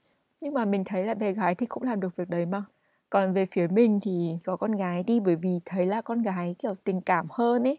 Nhưng 0.41 0.55
mà 0.55 0.65
mình 0.65 0.85
thấy 0.85 1.05
là 1.05 1.15
bé 1.15 1.33
gái 1.33 1.55
thì 1.55 1.67
cũng 1.67 1.83
làm 1.83 2.01
được 2.01 2.17
việc 2.17 2.29
đấy 2.31 2.47
mà. 2.47 2.65
Còn 3.11 3.33
về 3.33 3.47
phía 3.47 3.67
mình 3.71 4.01
thì 4.03 4.39
có 4.45 4.57
con 4.57 4.73
gái 4.73 5.03
đi 5.03 5.21
bởi 5.21 5.37
vì 5.37 5.61
thấy 5.65 5.87
là 5.87 6.03
con 6.03 6.23
gái, 6.23 6.55
kiểu, 6.59 6.75
tình 6.85 7.01
cảm 7.01 7.27
hơn 7.31 7.65
ấy. 7.65 7.79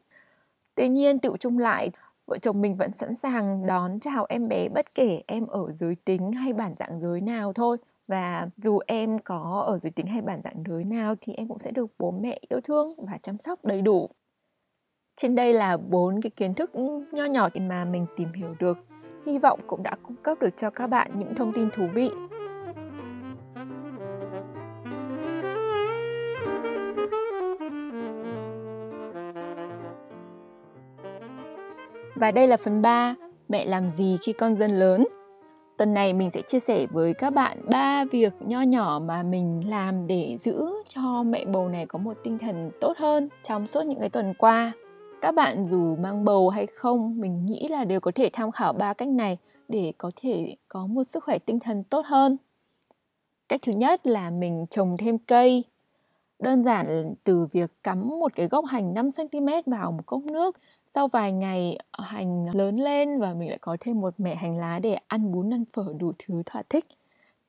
Tuy 0.75 0.89
nhiên 0.89 1.19
tự 1.19 1.33
chung 1.39 1.59
lại 1.59 1.91
vợ 2.25 2.37
chồng 2.37 2.61
mình 2.61 2.75
vẫn 2.75 2.91
sẵn 2.91 3.15
sàng 3.15 3.65
đón 3.65 3.99
chào 3.99 4.25
em 4.29 4.47
bé 4.47 4.69
bất 4.69 4.93
kể 4.93 5.21
em 5.27 5.47
ở 5.47 5.71
giới 5.71 5.95
tính 6.05 6.31
hay 6.31 6.53
bản 6.53 6.73
dạng 6.79 6.99
giới 7.01 7.21
nào 7.21 7.53
thôi. 7.53 7.77
Và 8.07 8.47
dù 8.57 8.79
em 8.87 9.19
có 9.19 9.63
ở 9.67 9.79
giới 9.83 9.91
tính 9.91 10.07
hay 10.07 10.21
bản 10.21 10.41
dạng 10.43 10.63
giới 10.67 10.83
nào 10.83 11.15
thì 11.21 11.33
em 11.33 11.47
cũng 11.47 11.59
sẽ 11.59 11.71
được 11.71 11.91
bố 11.99 12.11
mẹ 12.11 12.39
yêu 12.49 12.61
thương 12.61 12.87
và 12.97 13.17
chăm 13.23 13.37
sóc 13.37 13.65
đầy 13.65 13.81
đủ. 13.81 14.09
Trên 15.17 15.35
đây 15.35 15.53
là 15.53 15.77
bốn 15.77 16.21
cái 16.21 16.29
kiến 16.29 16.53
thức 16.53 16.71
nho 17.11 17.25
nhỏ 17.25 17.49
mà 17.61 17.85
mình 17.85 18.05
tìm 18.17 18.33
hiểu 18.33 18.55
được. 18.59 18.77
Hy 19.25 19.39
vọng 19.39 19.59
cũng 19.67 19.83
đã 19.83 19.95
cung 20.03 20.15
cấp 20.23 20.37
được 20.41 20.57
cho 20.57 20.69
các 20.69 20.87
bạn 20.87 21.19
những 21.19 21.35
thông 21.35 21.53
tin 21.53 21.69
thú 21.73 21.87
vị. 21.93 22.09
Và 32.15 32.31
đây 32.31 32.47
là 32.47 32.57
phần 32.57 32.81
3, 32.81 33.15
mẹ 33.49 33.65
làm 33.65 33.91
gì 33.91 34.17
khi 34.21 34.33
con 34.33 34.55
dần 34.55 34.79
lớn. 34.79 35.07
Tuần 35.77 35.93
này 35.93 36.13
mình 36.13 36.31
sẽ 36.31 36.41
chia 36.41 36.59
sẻ 36.59 36.85
với 36.91 37.13
các 37.13 37.29
bạn 37.29 37.57
ba 37.69 38.05
việc 38.11 38.33
nho 38.39 38.61
nhỏ 38.61 39.01
mà 39.05 39.23
mình 39.23 39.69
làm 39.69 40.07
để 40.07 40.37
giữ 40.39 40.69
cho 40.89 41.23
mẹ 41.23 41.45
bầu 41.45 41.69
này 41.69 41.85
có 41.85 41.99
một 41.99 42.17
tinh 42.23 42.37
thần 42.37 42.71
tốt 42.81 42.97
hơn 42.97 43.29
trong 43.43 43.67
suốt 43.67 43.81
những 43.85 43.99
cái 43.99 44.09
tuần 44.09 44.33
qua. 44.37 44.71
Các 45.21 45.35
bạn 45.35 45.67
dù 45.67 45.95
mang 45.95 46.25
bầu 46.25 46.49
hay 46.49 46.65
không, 46.65 47.19
mình 47.21 47.45
nghĩ 47.45 47.67
là 47.67 47.85
đều 47.85 47.99
có 47.99 48.11
thể 48.15 48.29
tham 48.33 48.51
khảo 48.51 48.73
ba 48.73 48.93
cách 48.93 49.07
này 49.07 49.37
để 49.67 49.93
có 49.97 50.11
thể 50.21 50.55
có 50.67 50.87
một 50.87 51.03
sức 51.03 51.23
khỏe 51.23 51.39
tinh 51.39 51.59
thần 51.59 51.83
tốt 51.83 52.05
hơn. 52.05 52.37
Cách 53.49 53.59
thứ 53.65 53.71
nhất 53.71 54.07
là 54.07 54.29
mình 54.29 54.65
trồng 54.69 54.97
thêm 54.97 55.17
cây. 55.17 55.63
Đơn 56.39 56.63
giản 56.63 57.15
từ 57.23 57.47
việc 57.51 57.71
cắm 57.83 58.07
một 58.07 58.35
cái 58.35 58.47
gốc 58.47 58.65
hành 58.65 58.93
5 58.93 59.09
cm 59.11 59.47
vào 59.65 59.91
một 59.91 60.03
cốc 60.05 60.23
nước 60.23 60.57
sau 60.95 61.07
vài 61.07 61.31
ngày 61.31 61.79
ờ, 61.91 62.03
hành 62.03 62.45
lớn 62.55 62.75
lên 62.75 63.19
và 63.19 63.33
mình 63.33 63.49
lại 63.49 63.57
có 63.61 63.77
thêm 63.79 64.01
một 64.01 64.13
mẻ 64.17 64.35
hành 64.35 64.57
lá 64.57 64.79
để 64.79 64.97
ăn 65.07 65.31
bún 65.31 65.53
ăn 65.53 65.63
phở 65.73 65.85
đủ 65.99 66.11
thứ 66.19 66.43
thỏa 66.45 66.63
thích. 66.69 66.85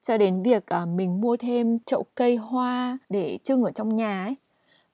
Cho 0.03 0.17
đến 0.17 0.43
việc 0.43 0.65
uh, 0.83 0.89
mình 0.89 1.21
mua 1.21 1.37
thêm 1.37 1.79
chậu 1.79 2.05
cây 2.15 2.37
hoa 2.37 2.99
để 3.09 3.39
trưng 3.45 3.63
ở 3.63 3.71
trong 3.73 3.97
nhà 3.97 4.25
ấy 4.25 4.37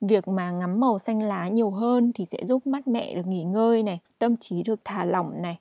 việc 0.00 0.28
mà 0.28 0.50
ngắm 0.50 0.80
màu 0.80 0.98
xanh 0.98 1.22
lá 1.22 1.48
nhiều 1.48 1.70
hơn 1.70 2.12
thì 2.14 2.26
sẽ 2.30 2.38
giúp 2.46 2.66
mắt 2.66 2.88
mẹ 2.88 3.14
được 3.14 3.26
nghỉ 3.26 3.44
ngơi 3.44 3.82
này 3.82 4.00
tâm 4.18 4.36
trí 4.36 4.62
được 4.62 4.80
thả 4.84 5.04
lỏng 5.04 5.42
này. 5.42 5.58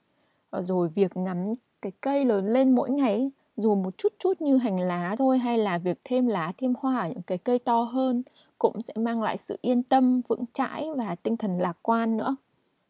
Ờ, 0.50 0.62
rồi 0.62 0.88
việc 0.88 1.16
ngắm 1.16 1.52
cái 1.82 1.92
cây 2.00 2.24
lớn 2.24 2.46
lên 2.46 2.74
mỗi 2.74 2.90
ngày 2.90 3.30
dù 3.56 3.74
một 3.74 3.98
chút 3.98 4.12
chút 4.18 4.40
như 4.40 4.56
hành 4.56 4.80
lá 4.80 5.16
thôi 5.18 5.38
hay 5.38 5.58
là 5.58 5.78
việc 5.78 5.98
thêm 6.04 6.26
lá 6.26 6.52
thêm 6.58 6.74
hoa 6.80 7.00
ở 7.00 7.08
những 7.08 7.22
cái 7.22 7.38
cây 7.38 7.58
to 7.58 7.82
hơn 7.82 8.22
cũng 8.58 8.82
sẽ 8.82 8.94
mang 8.96 9.22
lại 9.22 9.38
sự 9.38 9.58
yên 9.62 9.82
tâm 9.82 10.20
vững 10.28 10.44
chãi 10.52 10.88
và 10.96 11.14
tinh 11.14 11.36
thần 11.36 11.58
lạc 11.58 11.78
quan 11.82 12.16
nữa 12.16 12.36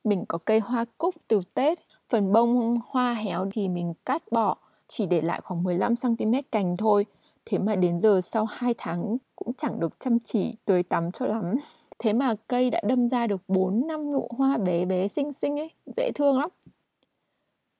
mình 0.04 0.24
có 0.28 0.38
cây 0.44 0.60
hoa 0.60 0.84
cúc 0.98 1.14
từ 1.28 1.40
Tết, 1.54 1.78
phần 2.08 2.32
bông 2.32 2.80
hoa 2.86 3.14
héo 3.14 3.50
thì 3.52 3.68
mình 3.68 3.94
cắt 4.04 4.22
bỏ, 4.30 4.56
chỉ 4.88 5.06
để 5.06 5.20
lại 5.20 5.40
khoảng 5.44 5.62
15 5.62 5.94
cm 5.96 6.32
cành 6.52 6.76
thôi. 6.76 7.06
Thế 7.46 7.58
mà 7.58 7.76
đến 7.76 8.00
giờ 8.00 8.20
sau 8.20 8.44
2 8.44 8.74
tháng 8.78 9.16
cũng 9.36 9.52
chẳng 9.58 9.80
được 9.80 10.00
chăm 10.00 10.18
chỉ 10.18 10.54
tưới 10.64 10.82
tắm 10.82 11.12
cho 11.12 11.26
lắm. 11.26 11.54
Thế 11.98 12.12
mà 12.12 12.34
cây 12.46 12.70
đã 12.70 12.80
đâm 12.84 13.08
ra 13.08 13.26
được 13.26 13.42
4 13.48 13.86
năm 13.86 14.12
nụ 14.12 14.28
hoa 14.38 14.58
bé 14.58 14.84
bé 14.84 15.08
xinh 15.08 15.32
xinh 15.42 15.58
ấy, 15.58 15.70
dễ 15.96 16.10
thương 16.14 16.38
lắm. 16.38 16.50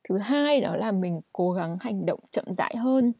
Thứ 0.08 0.18
hai 0.18 0.60
đó 0.60 0.76
là 0.76 0.92
mình 0.92 1.20
cố 1.32 1.52
gắng 1.52 1.76
hành 1.80 2.06
động 2.06 2.20
chậm 2.30 2.44
rãi 2.58 2.76
hơn. 2.76 3.12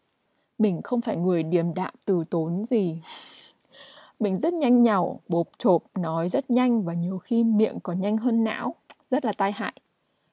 Mình 0.58 0.80
không 0.84 1.00
phải 1.00 1.16
người 1.16 1.42
điềm 1.42 1.74
đạm 1.74 1.94
từ 2.06 2.24
tốn 2.30 2.64
gì. 2.64 3.02
Mình 4.20 4.38
rất 4.38 4.54
nhanh 4.54 4.82
nhảu, 4.82 5.20
bộp 5.28 5.48
chộp, 5.58 5.82
nói 5.98 6.28
rất 6.28 6.50
nhanh 6.50 6.82
và 6.82 6.94
nhiều 6.94 7.18
khi 7.18 7.44
miệng 7.44 7.80
còn 7.80 8.00
nhanh 8.00 8.16
hơn 8.16 8.44
não 8.44 8.74
rất 9.12 9.24
là 9.24 9.32
tai 9.38 9.52
hại. 9.52 9.72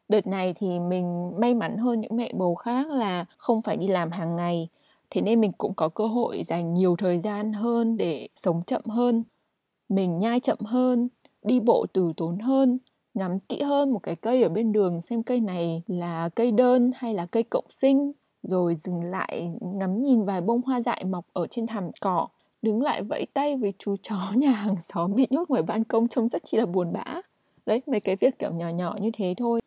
Đợt 0.09 0.27
này 0.27 0.53
thì 0.53 0.79
mình 0.79 1.31
may 1.39 1.53
mắn 1.53 1.77
hơn 1.77 2.01
những 2.01 2.15
mẹ 2.15 2.31
bầu 2.33 2.55
khác 2.55 2.89
là 2.89 3.25
không 3.37 3.61
phải 3.61 3.77
đi 3.77 3.87
làm 3.87 4.11
hàng 4.11 4.35
ngày. 4.35 4.69
Thế 5.09 5.21
nên 5.21 5.41
mình 5.41 5.51
cũng 5.51 5.73
có 5.73 5.89
cơ 5.89 6.07
hội 6.07 6.43
dành 6.47 6.73
nhiều 6.73 6.95
thời 6.95 7.19
gian 7.19 7.53
hơn 7.53 7.97
để 7.97 8.27
sống 8.35 8.61
chậm 8.67 8.81
hơn, 8.85 9.23
mình 9.89 10.19
nhai 10.19 10.39
chậm 10.39 10.57
hơn, 10.59 11.09
đi 11.43 11.59
bộ 11.59 11.85
từ 11.93 12.13
tốn 12.17 12.39
hơn, 12.39 12.77
ngắm 13.13 13.39
kỹ 13.39 13.61
hơn 13.61 13.91
một 13.91 13.99
cái 14.03 14.15
cây 14.15 14.43
ở 14.43 14.49
bên 14.49 14.71
đường 14.71 15.01
xem 15.01 15.23
cây 15.23 15.39
này 15.39 15.83
là 15.87 16.29
cây 16.29 16.51
đơn 16.51 16.91
hay 16.95 17.13
là 17.13 17.25
cây 17.25 17.43
cộng 17.43 17.65
sinh, 17.69 18.11
rồi 18.43 18.75
dừng 18.75 19.03
lại 19.03 19.51
ngắm 19.61 20.01
nhìn 20.01 20.25
vài 20.25 20.41
bông 20.41 20.61
hoa 20.61 20.81
dại 20.81 21.03
mọc 21.03 21.25
ở 21.33 21.47
trên 21.47 21.67
thảm 21.67 21.89
cỏ, 22.01 22.27
đứng 22.61 22.81
lại 22.81 23.03
vẫy 23.03 23.25
tay 23.33 23.57
với 23.57 23.73
chú 23.79 23.95
chó 24.03 24.31
nhà 24.35 24.51
hàng 24.51 24.75
xóm 24.81 25.15
bị 25.15 25.27
nhốt 25.29 25.49
ngoài 25.49 25.63
ban 25.63 25.83
công 25.83 26.07
trông 26.07 26.27
rất 26.29 26.41
chi 26.45 26.57
là 26.57 26.65
buồn 26.65 26.93
bã 26.93 27.21
đấy, 27.69 27.81
mấy 27.87 27.99
cái 27.99 28.15
việc 28.15 28.39
kiểu 28.39 28.51
nhỏ 28.51 28.69
nhỏ 28.69 28.95
như 29.01 29.09
thế 29.13 29.33
thôi. 29.37 29.61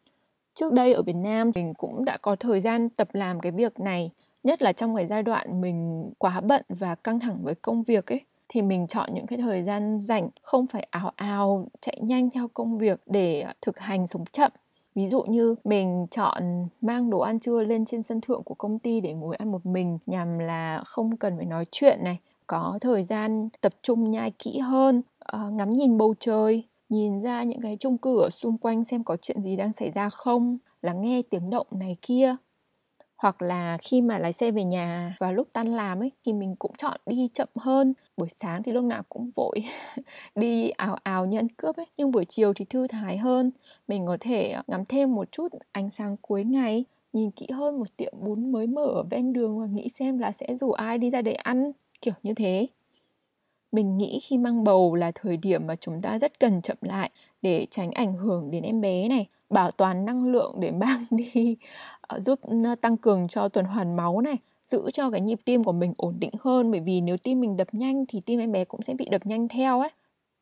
Trước 0.54 0.72
đây 0.72 0.92
ở 0.92 1.02
Việt 1.02 1.16
Nam 1.16 1.50
mình 1.54 1.74
cũng 1.74 2.04
đã 2.04 2.16
có 2.16 2.36
thời 2.36 2.60
gian 2.60 2.88
tập 2.88 3.08
làm 3.12 3.40
cái 3.40 3.52
việc 3.52 3.80
này, 3.80 4.10
nhất 4.44 4.62
là 4.62 4.72
trong 4.72 4.96
cái 4.96 5.06
giai 5.06 5.22
đoạn 5.22 5.60
mình 5.60 6.10
quá 6.18 6.40
bận 6.40 6.62
và 6.68 6.94
căng 6.94 7.20
thẳng 7.20 7.38
với 7.42 7.54
công 7.54 7.82
việc 7.82 8.12
ấy. 8.12 8.20
Thì 8.48 8.62
mình 8.62 8.86
chọn 8.86 9.10
những 9.14 9.26
cái 9.26 9.38
thời 9.38 9.62
gian 9.62 10.00
rảnh, 10.00 10.28
không 10.42 10.66
phải 10.66 10.86
ào 10.90 11.12
ào 11.16 11.66
chạy 11.80 11.98
nhanh 12.02 12.30
theo 12.30 12.48
công 12.54 12.78
việc 12.78 13.00
để 13.06 13.44
thực 13.60 13.78
hành 13.78 14.06
sống 14.06 14.24
chậm. 14.32 14.52
Ví 14.94 15.08
dụ 15.08 15.22
như 15.22 15.54
mình 15.64 16.06
chọn 16.10 16.68
mang 16.80 17.10
đồ 17.10 17.18
ăn 17.18 17.40
trưa 17.40 17.62
lên 17.62 17.84
trên 17.84 18.02
sân 18.02 18.20
thượng 18.20 18.42
của 18.42 18.54
công 18.54 18.78
ty 18.78 19.00
để 19.00 19.14
ngồi 19.14 19.36
ăn 19.36 19.52
một 19.52 19.66
mình, 19.66 19.98
nhằm 20.06 20.38
là 20.38 20.82
không 20.86 21.16
cần 21.16 21.36
phải 21.36 21.46
nói 21.46 21.64
chuyện 21.70 22.04
này, 22.04 22.18
có 22.46 22.78
thời 22.80 23.02
gian 23.02 23.48
tập 23.60 23.74
trung 23.82 24.10
nhai 24.10 24.32
kỹ 24.38 24.58
hơn 24.58 25.02
ờ, 25.18 25.50
ngắm 25.50 25.70
nhìn 25.70 25.98
bầu 25.98 26.14
trời 26.20 26.64
nhìn 26.92 27.22
ra 27.22 27.42
những 27.42 27.60
cái 27.60 27.76
chung 27.80 27.98
cư 27.98 28.20
ở 28.20 28.30
xung 28.30 28.58
quanh 28.58 28.84
xem 28.84 29.04
có 29.04 29.16
chuyện 29.22 29.42
gì 29.42 29.56
đang 29.56 29.72
xảy 29.72 29.90
ra 29.90 30.08
không? 30.08 30.58
Lắng 30.82 31.02
nghe 31.02 31.22
tiếng 31.30 31.50
động 31.50 31.66
này 31.70 31.96
kia. 32.02 32.36
Hoặc 33.16 33.42
là 33.42 33.78
khi 33.82 34.00
mà 34.00 34.18
lái 34.18 34.32
xe 34.32 34.50
về 34.50 34.64
nhà 34.64 35.16
vào 35.20 35.32
lúc 35.32 35.48
tan 35.52 35.66
làm 35.66 36.02
ấy, 36.02 36.12
thì 36.26 36.32
mình 36.32 36.56
cũng 36.58 36.72
chọn 36.78 37.00
đi 37.06 37.28
chậm 37.34 37.48
hơn. 37.56 37.94
Buổi 38.16 38.28
sáng 38.40 38.62
thì 38.62 38.72
lúc 38.72 38.84
nào 38.84 39.02
cũng 39.08 39.30
vội 39.36 39.64
đi 40.34 40.70
ào 40.70 40.96
ào 41.02 41.26
như 41.26 41.38
ăn 41.38 41.48
cướp 41.48 41.76
ấy, 41.76 41.86
nhưng 41.96 42.10
buổi 42.10 42.24
chiều 42.24 42.52
thì 42.54 42.64
thư 42.64 42.86
thái 42.86 43.18
hơn. 43.18 43.50
Mình 43.88 44.06
có 44.06 44.16
thể 44.20 44.50
ờ, 44.50 44.62
ngắm 44.66 44.84
thêm 44.84 45.14
một 45.14 45.32
chút 45.32 45.48
ánh 45.72 45.90
sáng 45.90 46.16
cuối 46.22 46.44
ngày, 46.44 46.84
nhìn 47.12 47.30
kỹ 47.30 47.46
hơn 47.52 47.78
một 47.78 47.96
tiệm 47.96 48.12
bún 48.20 48.52
mới 48.52 48.66
mở 48.66 48.84
ở 48.84 49.02
ven 49.10 49.32
đường 49.32 49.58
và 49.60 49.66
nghĩ 49.66 49.88
xem 49.98 50.18
là 50.18 50.32
sẽ 50.32 50.56
rủ 50.60 50.72
ai 50.72 50.98
đi 50.98 51.10
ra 51.10 51.22
để 51.22 51.32
ăn. 51.32 51.72
Kiểu 52.02 52.14
như 52.22 52.34
thế 52.34 52.66
mình 53.72 53.98
nghĩ 53.98 54.20
khi 54.22 54.38
mang 54.38 54.64
bầu 54.64 54.94
là 54.94 55.12
thời 55.14 55.36
điểm 55.36 55.66
mà 55.66 55.76
chúng 55.76 56.02
ta 56.02 56.18
rất 56.18 56.40
cần 56.40 56.62
chậm 56.62 56.76
lại 56.80 57.10
để 57.42 57.66
tránh 57.70 57.90
ảnh 57.90 58.14
hưởng 58.16 58.50
đến 58.50 58.62
em 58.62 58.80
bé 58.80 59.08
này, 59.08 59.26
bảo 59.50 59.70
toàn 59.70 60.04
năng 60.04 60.26
lượng 60.32 60.54
để 60.60 60.70
mang 60.80 61.04
đi 61.10 61.56
ờ, 62.00 62.20
giúp 62.20 62.40
ờ, 62.64 62.74
tăng 62.80 62.96
cường 62.96 63.28
cho 63.28 63.48
tuần 63.48 63.64
hoàn 63.64 63.96
máu 63.96 64.20
này, 64.20 64.36
giữ 64.66 64.90
cho 64.92 65.10
cái 65.10 65.20
nhịp 65.20 65.40
tim 65.44 65.64
của 65.64 65.72
mình 65.72 65.94
ổn 65.96 66.14
định 66.20 66.30
hơn. 66.40 66.70
Bởi 66.70 66.80
vì 66.80 67.00
nếu 67.00 67.16
tim 67.16 67.40
mình 67.40 67.56
đập 67.56 67.68
nhanh 67.72 68.04
thì 68.08 68.20
tim 68.20 68.40
em 68.40 68.52
bé 68.52 68.64
cũng 68.64 68.82
sẽ 68.82 68.94
bị 68.94 69.08
đập 69.10 69.26
nhanh 69.26 69.48
theo 69.48 69.80
ấy. 69.80 69.90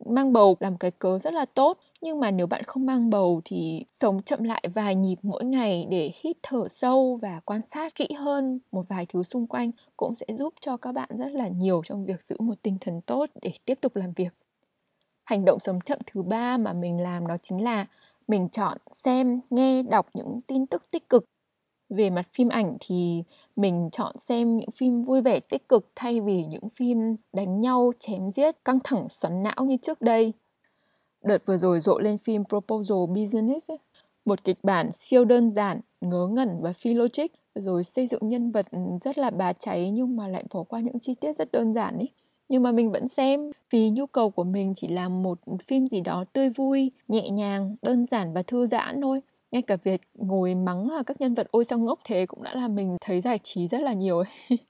Mang 0.07 0.33
bầu 0.33 0.57
làm 0.61 0.77
cái 0.77 0.91
cớ 0.91 1.19
rất 1.19 1.35
là 1.35 1.45
tốt 1.45 1.79
nhưng 2.01 2.21
mà 2.21 2.31
nếu 2.31 2.47
bạn 2.47 2.63
không 2.67 2.87
mang 2.87 3.11
bầu 3.11 3.41
thì 3.45 3.85
sống 3.89 4.23
chậm 4.23 4.43
lại 4.43 4.65
vài 4.75 4.95
nhịp 4.95 5.17
mỗi 5.23 5.45
ngày 5.45 5.87
để 5.91 6.13
hít 6.23 6.37
thở 6.43 6.69
sâu 6.69 7.19
và 7.23 7.41
quan 7.45 7.61
sát 7.75 7.95
kỹ 7.95 8.09
hơn 8.19 8.59
một 8.73 8.89
vài 8.89 9.07
thứ 9.09 9.23
xung 9.23 9.47
quanh 9.47 9.71
cũng 9.97 10.15
sẽ 10.15 10.27
giúp 10.39 10.55
cho 10.61 10.77
các 10.77 10.93
bạn 10.93 11.09
rất 11.19 11.33
là 11.33 11.49
nhiều 11.49 11.83
trong 11.85 12.05
việc 12.05 12.23
giữ 12.23 12.37
một 12.41 12.55
tinh 12.63 12.77
thần 12.81 13.01
tốt 13.01 13.27
để 13.43 13.53
tiếp 13.65 13.79
tục 13.81 13.97
làm 13.97 14.13
việc. 14.17 14.35
Hành 15.25 15.45
động 15.45 15.61
sống 15.61 15.79
chậm 15.87 15.99
thứ 16.07 16.23
ba 16.23 16.57
mà 16.57 16.73
mình 16.73 17.03
làm 17.03 17.27
đó 17.27 17.37
chính 17.43 17.65
là 17.65 17.87
mình 18.29 18.49
chọn 18.49 18.79
xem, 18.93 19.41
nghe, 19.51 19.83
đọc 19.83 20.07
những 20.15 20.41
tin 20.47 20.67
tức 20.67 20.91
tích 20.91 21.09
cực. 21.09 21.25
Về 21.89 22.11
mặt 22.11 22.29
phim 22.35 22.49
ảnh 22.49 22.77
thì 22.81 23.25
mình 23.57 23.89
chọn 23.93 24.19
xem 24.19 24.57
những 24.57 24.71
phim 24.71 25.03
vui 25.03 25.23
vẻ 25.23 25.41
tích 25.41 25.69
cực 25.69 25.93
thay 25.97 26.21
vì 26.21 26.45
những 26.45 26.69
phim 26.77 27.17
đánh 27.33 27.61
nhau, 27.61 27.93
chém 28.01 28.33
giết, 28.33 28.65
căng 28.65 28.79
thẳng, 28.85 29.09
xoắn 29.09 29.43
não 29.43 29.65
như 29.67 29.77
trước 29.83 30.01
đây 30.03 30.33
đợt 31.25 31.47
vừa 31.47 31.57
rồi 31.57 31.81
rộ 31.81 31.99
lên 31.99 32.19
phim 32.19 32.45
proposal 32.49 32.99
business 33.09 33.71
ấy, 33.71 33.79
một 34.25 34.45
kịch 34.45 34.59
bản 34.63 34.93
siêu 34.93 35.25
đơn 35.25 35.51
giản 35.51 35.81
ngớ 36.01 36.29
ngẩn 36.31 36.49
và 36.61 36.73
phi 36.73 36.95
logic 36.95 37.27
rồi 37.55 37.85
xây 37.85 38.07
dựng 38.07 38.29
nhân 38.29 38.51
vật 38.53 38.67
rất 39.05 39.19
là 39.19 39.31
bà 39.31 39.53
cháy 39.53 39.91
nhưng 39.91 40.17
mà 40.17 40.29
lại 40.29 40.45
bỏ 40.55 40.63
qua 40.63 40.81
những 40.81 41.01
chi 41.01 41.15
tiết 41.21 41.37
rất 41.37 41.53
đơn 41.53 41.75
giản 41.75 41.99
ấy. 41.99 42.09
Nhưng 42.49 42.63
mà 42.63 42.73
mình 42.73 42.91
vẫn 42.91 43.09
xem 43.09 43.51
vì 43.71 43.91
nhu 43.91 44.07
cầu 44.07 44.31
của 44.31 44.45
mình 44.45 44.75
chỉ 44.77 44.89
là 44.89 45.09
một 45.09 45.39
phim 45.69 45.87
gì 45.87 46.01
đó 46.01 46.25
tươi 46.33 46.51
vui 46.51 46.91
nhẹ 47.09 47.31
nhàng 47.31 47.77
đơn 47.83 48.07
giản 48.11 48.33
và 48.33 48.43
thư 48.43 48.67
giãn 48.67 49.01
thôi. 49.01 49.21
Ngay 49.51 49.63
cả 49.63 49.77
việc 49.85 50.01
ngồi 50.15 50.55
mắng 50.55 50.91
là 50.91 51.03
các 51.03 51.21
nhân 51.21 51.35
vật 51.35 51.47
ôi 51.51 51.65
sao 51.65 51.79
ngốc 51.79 51.99
thế 52.05 52.27
cũng 52.27 52.43
đã 52.43 52.55
làm 52.55 52.75
mình 52.75 52.97
thấy 53.01 53.21
giải 53.21 53.39
trí 53.43 53.69
rất 53.69 53.81
là 53.81 53.93
nhiều 53.93 54.19
ấy. 54.19 54.59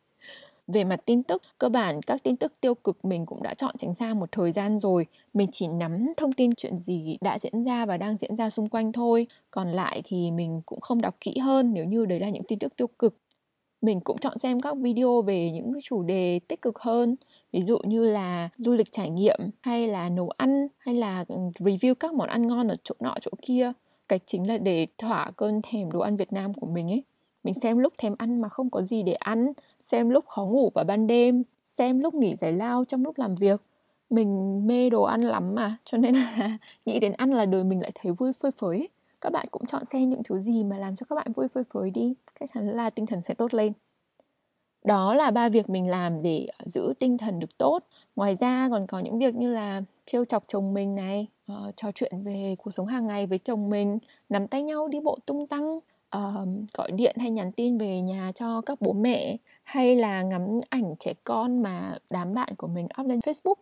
về 0.73 0.85
mặt 0.85 1.01
tin 1.07 1.23
tức, 1.23 1.43
cơ 1.59 1.69
bản 1.69 2.03
các 2.03 2.23
tin 2.23 2.37
tức 2.37 2.53
tiêu 2.61 2.75
cực 2.75 3.05
mình 3.05 3.27
cũng 3.27 3.43
đã 3.43 3.55
chọn 3.55 3.75
tránh 3.79 3.95
xa 3.95 4.15
một 4.15 4.33
thời 4.33 4.53
gian 4.53 4.81
rồi. 4.81 5.07
Mình 5.35 5.49
chỉ 5.53 5.69
nắm 5.69 6.13
thông 6.17 6.33
tin 6.33 6.55
chuyện 6.55 6.79
gì 6.81 7.17
đã 7.21 7.39
diễn 7.43 7.65
ra 7.65 7.87
và 7.87 7.97
đang 7.97 8.17
diễn 8.17 8.37
ra 8.37 8.51
xung 8.51 8.69
quanh 8.69 8.93
thôi. 8.93 9.27
Còn 9.51 9.69
lại 9.69 10.03
thì 10.05 10.31
mình 10.31 10.61
cũng 10.67 10.81
không 10.81 11.01
đọc 11.01 11.17
kỹ 11.21 11.39
hơn 11.39 11.73
nếu 11.75 11.85
như 11.85 12.07
đấy 12.07 12.21
là 12.21 12.29
những 12.29 12.45
tin 12.49 12.59
tức 12.59 12.77
tiêu 12.77 12.87
cực. 12.99 13.15
Mình 13.83 14.01
cũng 14.01 14.19
chọn 14.19 14.39
xem 14.39 14.61
các 14.61 14.77
video 14.77 15.23
về 15.23 15.51
những 15.51 15.73
chủ 15.83 16.03
đề 16.03 16.41
tích 16.49 16.63
cực 16.63 16.79
hơn. 16.79 17.17
Ví 17.53 17.63
dụ 17.63 17.79
như 17.85 18.05
là 18.05 18.49
du 18.57 18.73
lịch 18.73 18.93
trải 18.93 19.11
nghiệm, 19.11 19.39
hay 19.61 19.89
là 19.89 20.09
nấu 20.09 20.31
ăn, 20.37 20.67
hay 20.79 20.95
là 20.95 21.25
ừ, 21.29 21.37
review 21.59 21.95
các 21.95 22.15
món 22.15 22.29
ăn 22.29 22.47
ngon 22.47 22.69
ở 22.69 22.77
chỗ 22.85 22.95
nọ 23.01 23.15
chỗ 23.21 23.31
kia. 23.43 23.73
Cách 24.09 24.23
chính 24.27 24.49
là 24.49 24.59
để 24.59 24.87
thỏa 24.99 25.31
cơn 25.37 25.61
thèm 25.63 25.93
đồ 25.93 26.01
ăn 26.01 26.17
Việt 26.17 26.33
Nam 26.33 26.55
của 26.55 26.67
mình 26.67 26.91
ấy. 26.91 27.03
Mình 27.45 27.55
xem 27.55 27.79
lúc 27.79 27.93
thèm 27.99 28.15
ăn 28.19 28.41
mà 28.41 28.49
không 28.49 28.71
có 28.71 28.83
gì 28.83 29.03
để 29.03 29.13
ăn 29.13 29.53
xem 29.91 30.11
lúc 30.11 30.27
khó 30.27 30.45
ngủ 30.45 30.71
vào 30.75 30.85
ban 30.85 31.07
đêm 31.07 31.43
xem 31.79 32.01
lúc 32.01 32.15
nghỉ 32.15 32.37
giải 32.37 32.53
lao 32.53 32.85
trong 32.85 33.05
lúc 33.05 33.19
làm 33.19 33.35
việc. 33.35 33.63
Mình 34.11 34.63
mê 34.67 34.91
đồ 34.91 35.03
ăn 35.03 35.21
lắm 35.21 35.55
mà 35.55 35.77
cho 35.85 35.99
nên 35.99 36.15
là 36.15 36.59
nghĩ 36.87 37.01
đến 37.01 37.13
ăn 37.13 37.33
là 37.33 37.45
đời 37.45 37.65
mình 37.65 37.81
lại 37.81 37.93
thấy 37.95 38.13
vui 38.13 38.33
phơi 38.33 38.51
phới. 38.59 38.89
Các 39.21 39.33
bạn 39.33 39.47
cũng 39.51 39.67
chọn 39.67 39.85
xem 39.85 40.11
những 40.11 40.23
thứ 40.23 40.41
gì 40.41 40.65
mà 40.65 40.79
làm 40.79 40.97
cho 40.97 41.07
các 41.09 41.17
bạn 41.17 41.33
vui 41.33 41.49
phơi 41.49 41.65
phới 41.75 41.91
đi 41.91 42.15
chắc 42.41 42.51
chắn 42.55 42.69
là 42.77 42.91
tinh 42.91 43.07
thần 43.07 43.23
sẽ 43.23 43.35
tốt 43.35 43.55
lên. 43.55 43.73
Đó 44.85 45.15
là 45.15 45.31
ba 45.31 45.49
việc 45.49 45.71
mình 45.71 45.91
làm 45.91 46.23
để 46.23 46.47
giữ 46.65 46.95
tinh 46.99 47.19
thần 47.19 47.39
được 47.39 47.59
tốt. 47.59 47.79
Ngoài 48.17 48.37
ra 48.41 48.69
còn 48.71 48.87
có 48.87 48.99
những 48.99 49.19
việc 49.19 49.35
như 49.35 49.53
là 49.53 49.83
trêu 50.07 50.25
chọc 50.25 50.45
chồng 50.49 50.75
mình 50.75 50.95
này, 50.95 51.27
uh, 51.53 51.77
trò 51.77 51.91
chuyện 51.95 52.23
về 52.25 52.55
cuộc 52.59 52.71
sống 52.71 52.87
hàng 52.87 53.07
ngày 53.07 53.27
với 53.27 53.39
chồng 53.39 53.71
mình, 53.71 53.99
nắm 54.29 54.49
tay 54.49 54.63
nhau 54.63 54.89
đi 54.89 55.01
bộ 55.01 55.19
tung 55.27 55.47
tăng, 55.47 55.79
uh, 56.17 56.49
gọi 56.75 56.91
điện 56.91 57.17
hay 57.19 57.31
nhắn 57.31 57.53
tin 57.53 57.79
về 57.79 58.01
nhà 58.01 58.33
cho 58.35 58.61
các 58.61 58.81
bố 58.81 58.93
mẹ 58.93 59.37
hay 59.63 59.97
là 59.97 60.23
ngắm 60.23 60.61
ảnh 60.69 60.95
trẻ 61.01 61.13
con 61.25 61.63
mà 61.63 61.99
đám 62.11 62.35
bạn 62.35 62.55
của 62.59 62.67
mình 62.67 62.89
up 63.01 63.07
lên 63.07 63.19
Facebook. 63.19 63.55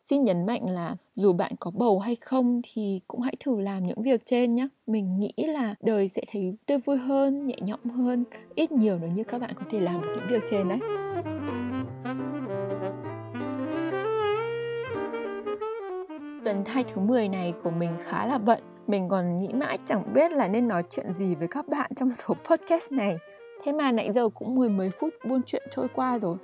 Xin 0.00 0.24
nhấn 0.24 0.46
mạnh 0.46 0.70
là 0.70 0.96
dù 1.14 1.32
bạn 1.32 1.52
có 1.60 1.70
bầu 1.70 1.98
hay 1.98 2.16
không 2.16 2.60
thì 2.72 3.00
cũng 3.08 3.20
hãy 3.20 3.36
thử 3.40 3.60
làm 3.60 3.86
những 3.86 4.02
việc 4.02 4.26
trên 4.26 4.54
nhé. 4.54 4.68
Mình 4.86 5.20
nghĩ 5.20 5.32
là 5.36 5.74
đời 5.80 6.08
sẽ 6.08 6.22
thấy 6.32 6.54
tươi 6.66 6.78
vui 6.78 6.96
hơn, 6.96 7.46
nhẹ 7.46 7.56
nhõm 7.60 7.90
hơn, 7.90 8.24
ít 8.54 8.72
nhiều 8.72 8.98
nếu 9.00 9.10
như 9.10 9.24
các 9.24 9.40
bạn 9.40 9.50
có 9.54 9.62
thể 9.70 9.80
làm 9.80 10.00
được 10.00 10.08
những 10.16 10.28
việc 10.28 10.42
trên 10.50 10.68
đấy. 10.68 10.78
Tuần 16.44 16.64
thai 16.64 16.84
thứ 16.84 17.00
10 17.00 17.28
này 17.28 17.52
của 17.62 17.70
mình 17.70 17.90
khá 18.04 18.26
là 18.26 18.38
bận. 18.38 18.75
Mình 18.86 19.08
còn 19.08 19.38
nghĩ 19.38 19.52
mãi 19.52 19.78
chẳng 19.86 20.12
biết 20.14 20.32
là 20.32 20.48
nên 20.48 20.68
nói 20.68 20.82
chuyện 20.90 21.12
gì 21.12 21.34
với 21.34 21.48
các 21.48 21.68
bạn 21.68 21.90
trong 21.96 22.10
số 22.10 22.34
podcast 22.50 22.92
này. 22.92 23.16
Thế 23.64 23.72
mà 23.72 23.92
nãy 23.92 24.12
giờ 24.12 24.28
cũng 24.28 24.54
mười 24.54 24.68
mấy 24.68 24.90
phút 24.90 25.14
buôn 25.28 25.40
chuyện 25.46 25.62
trôi 25.70 25.88
qua 25.88 26.18
rồi. 26.18 26.36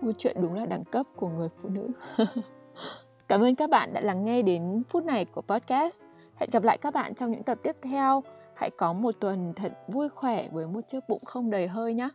Buôn 0.00 0.14
chuyện 0.18 0.36
đúng 0.40 0.54
là 0.54 0.66
đẳng 0.66 0.84
cấp 0.84 1.06
của 1.16 1.28
người 1.28 1.48
phụ 1.62 1.68
nữ. 1.68 1.88
Cảm 3.28 3.40
ơn 3.40 3.54
các 3.54 3.70
bạn 3.70 3.92
đã 3.92 4.00
lắng 4.00 4.24
nghe 4.24 4.42
đến 4.42 4.82
phút 4.90 5.04
này 5.04 5.24
của 5.24 5.42
podcast. 5.42 6.02
Hẹn 6.36 6.50
gặp 6.52 6.62
lại 6.62 6.78
các 6.78 6.94
bạn 6.94 7.14
trong 7.14 7.30
những 7.30 7.42
tập 7.42 7.58
tiếp 7.62 7.76
theo. 7.82 8.22
Hãy 8.54 8.70
có 8.70 8.92
một 8.92 9.14
tuần 9.20 9.52
thật 9.56 9.72
vui 9.88 10.08
khỏe 10.08 10.48
với 10.52 10.66
một 10.66 10.80
chiếc 10.88 11.00
bụng 11.08 11.22
không 11.24 11.50
đầy 11.50 11.68
hơi 11.68 11.94
nhé. 11.94 12.08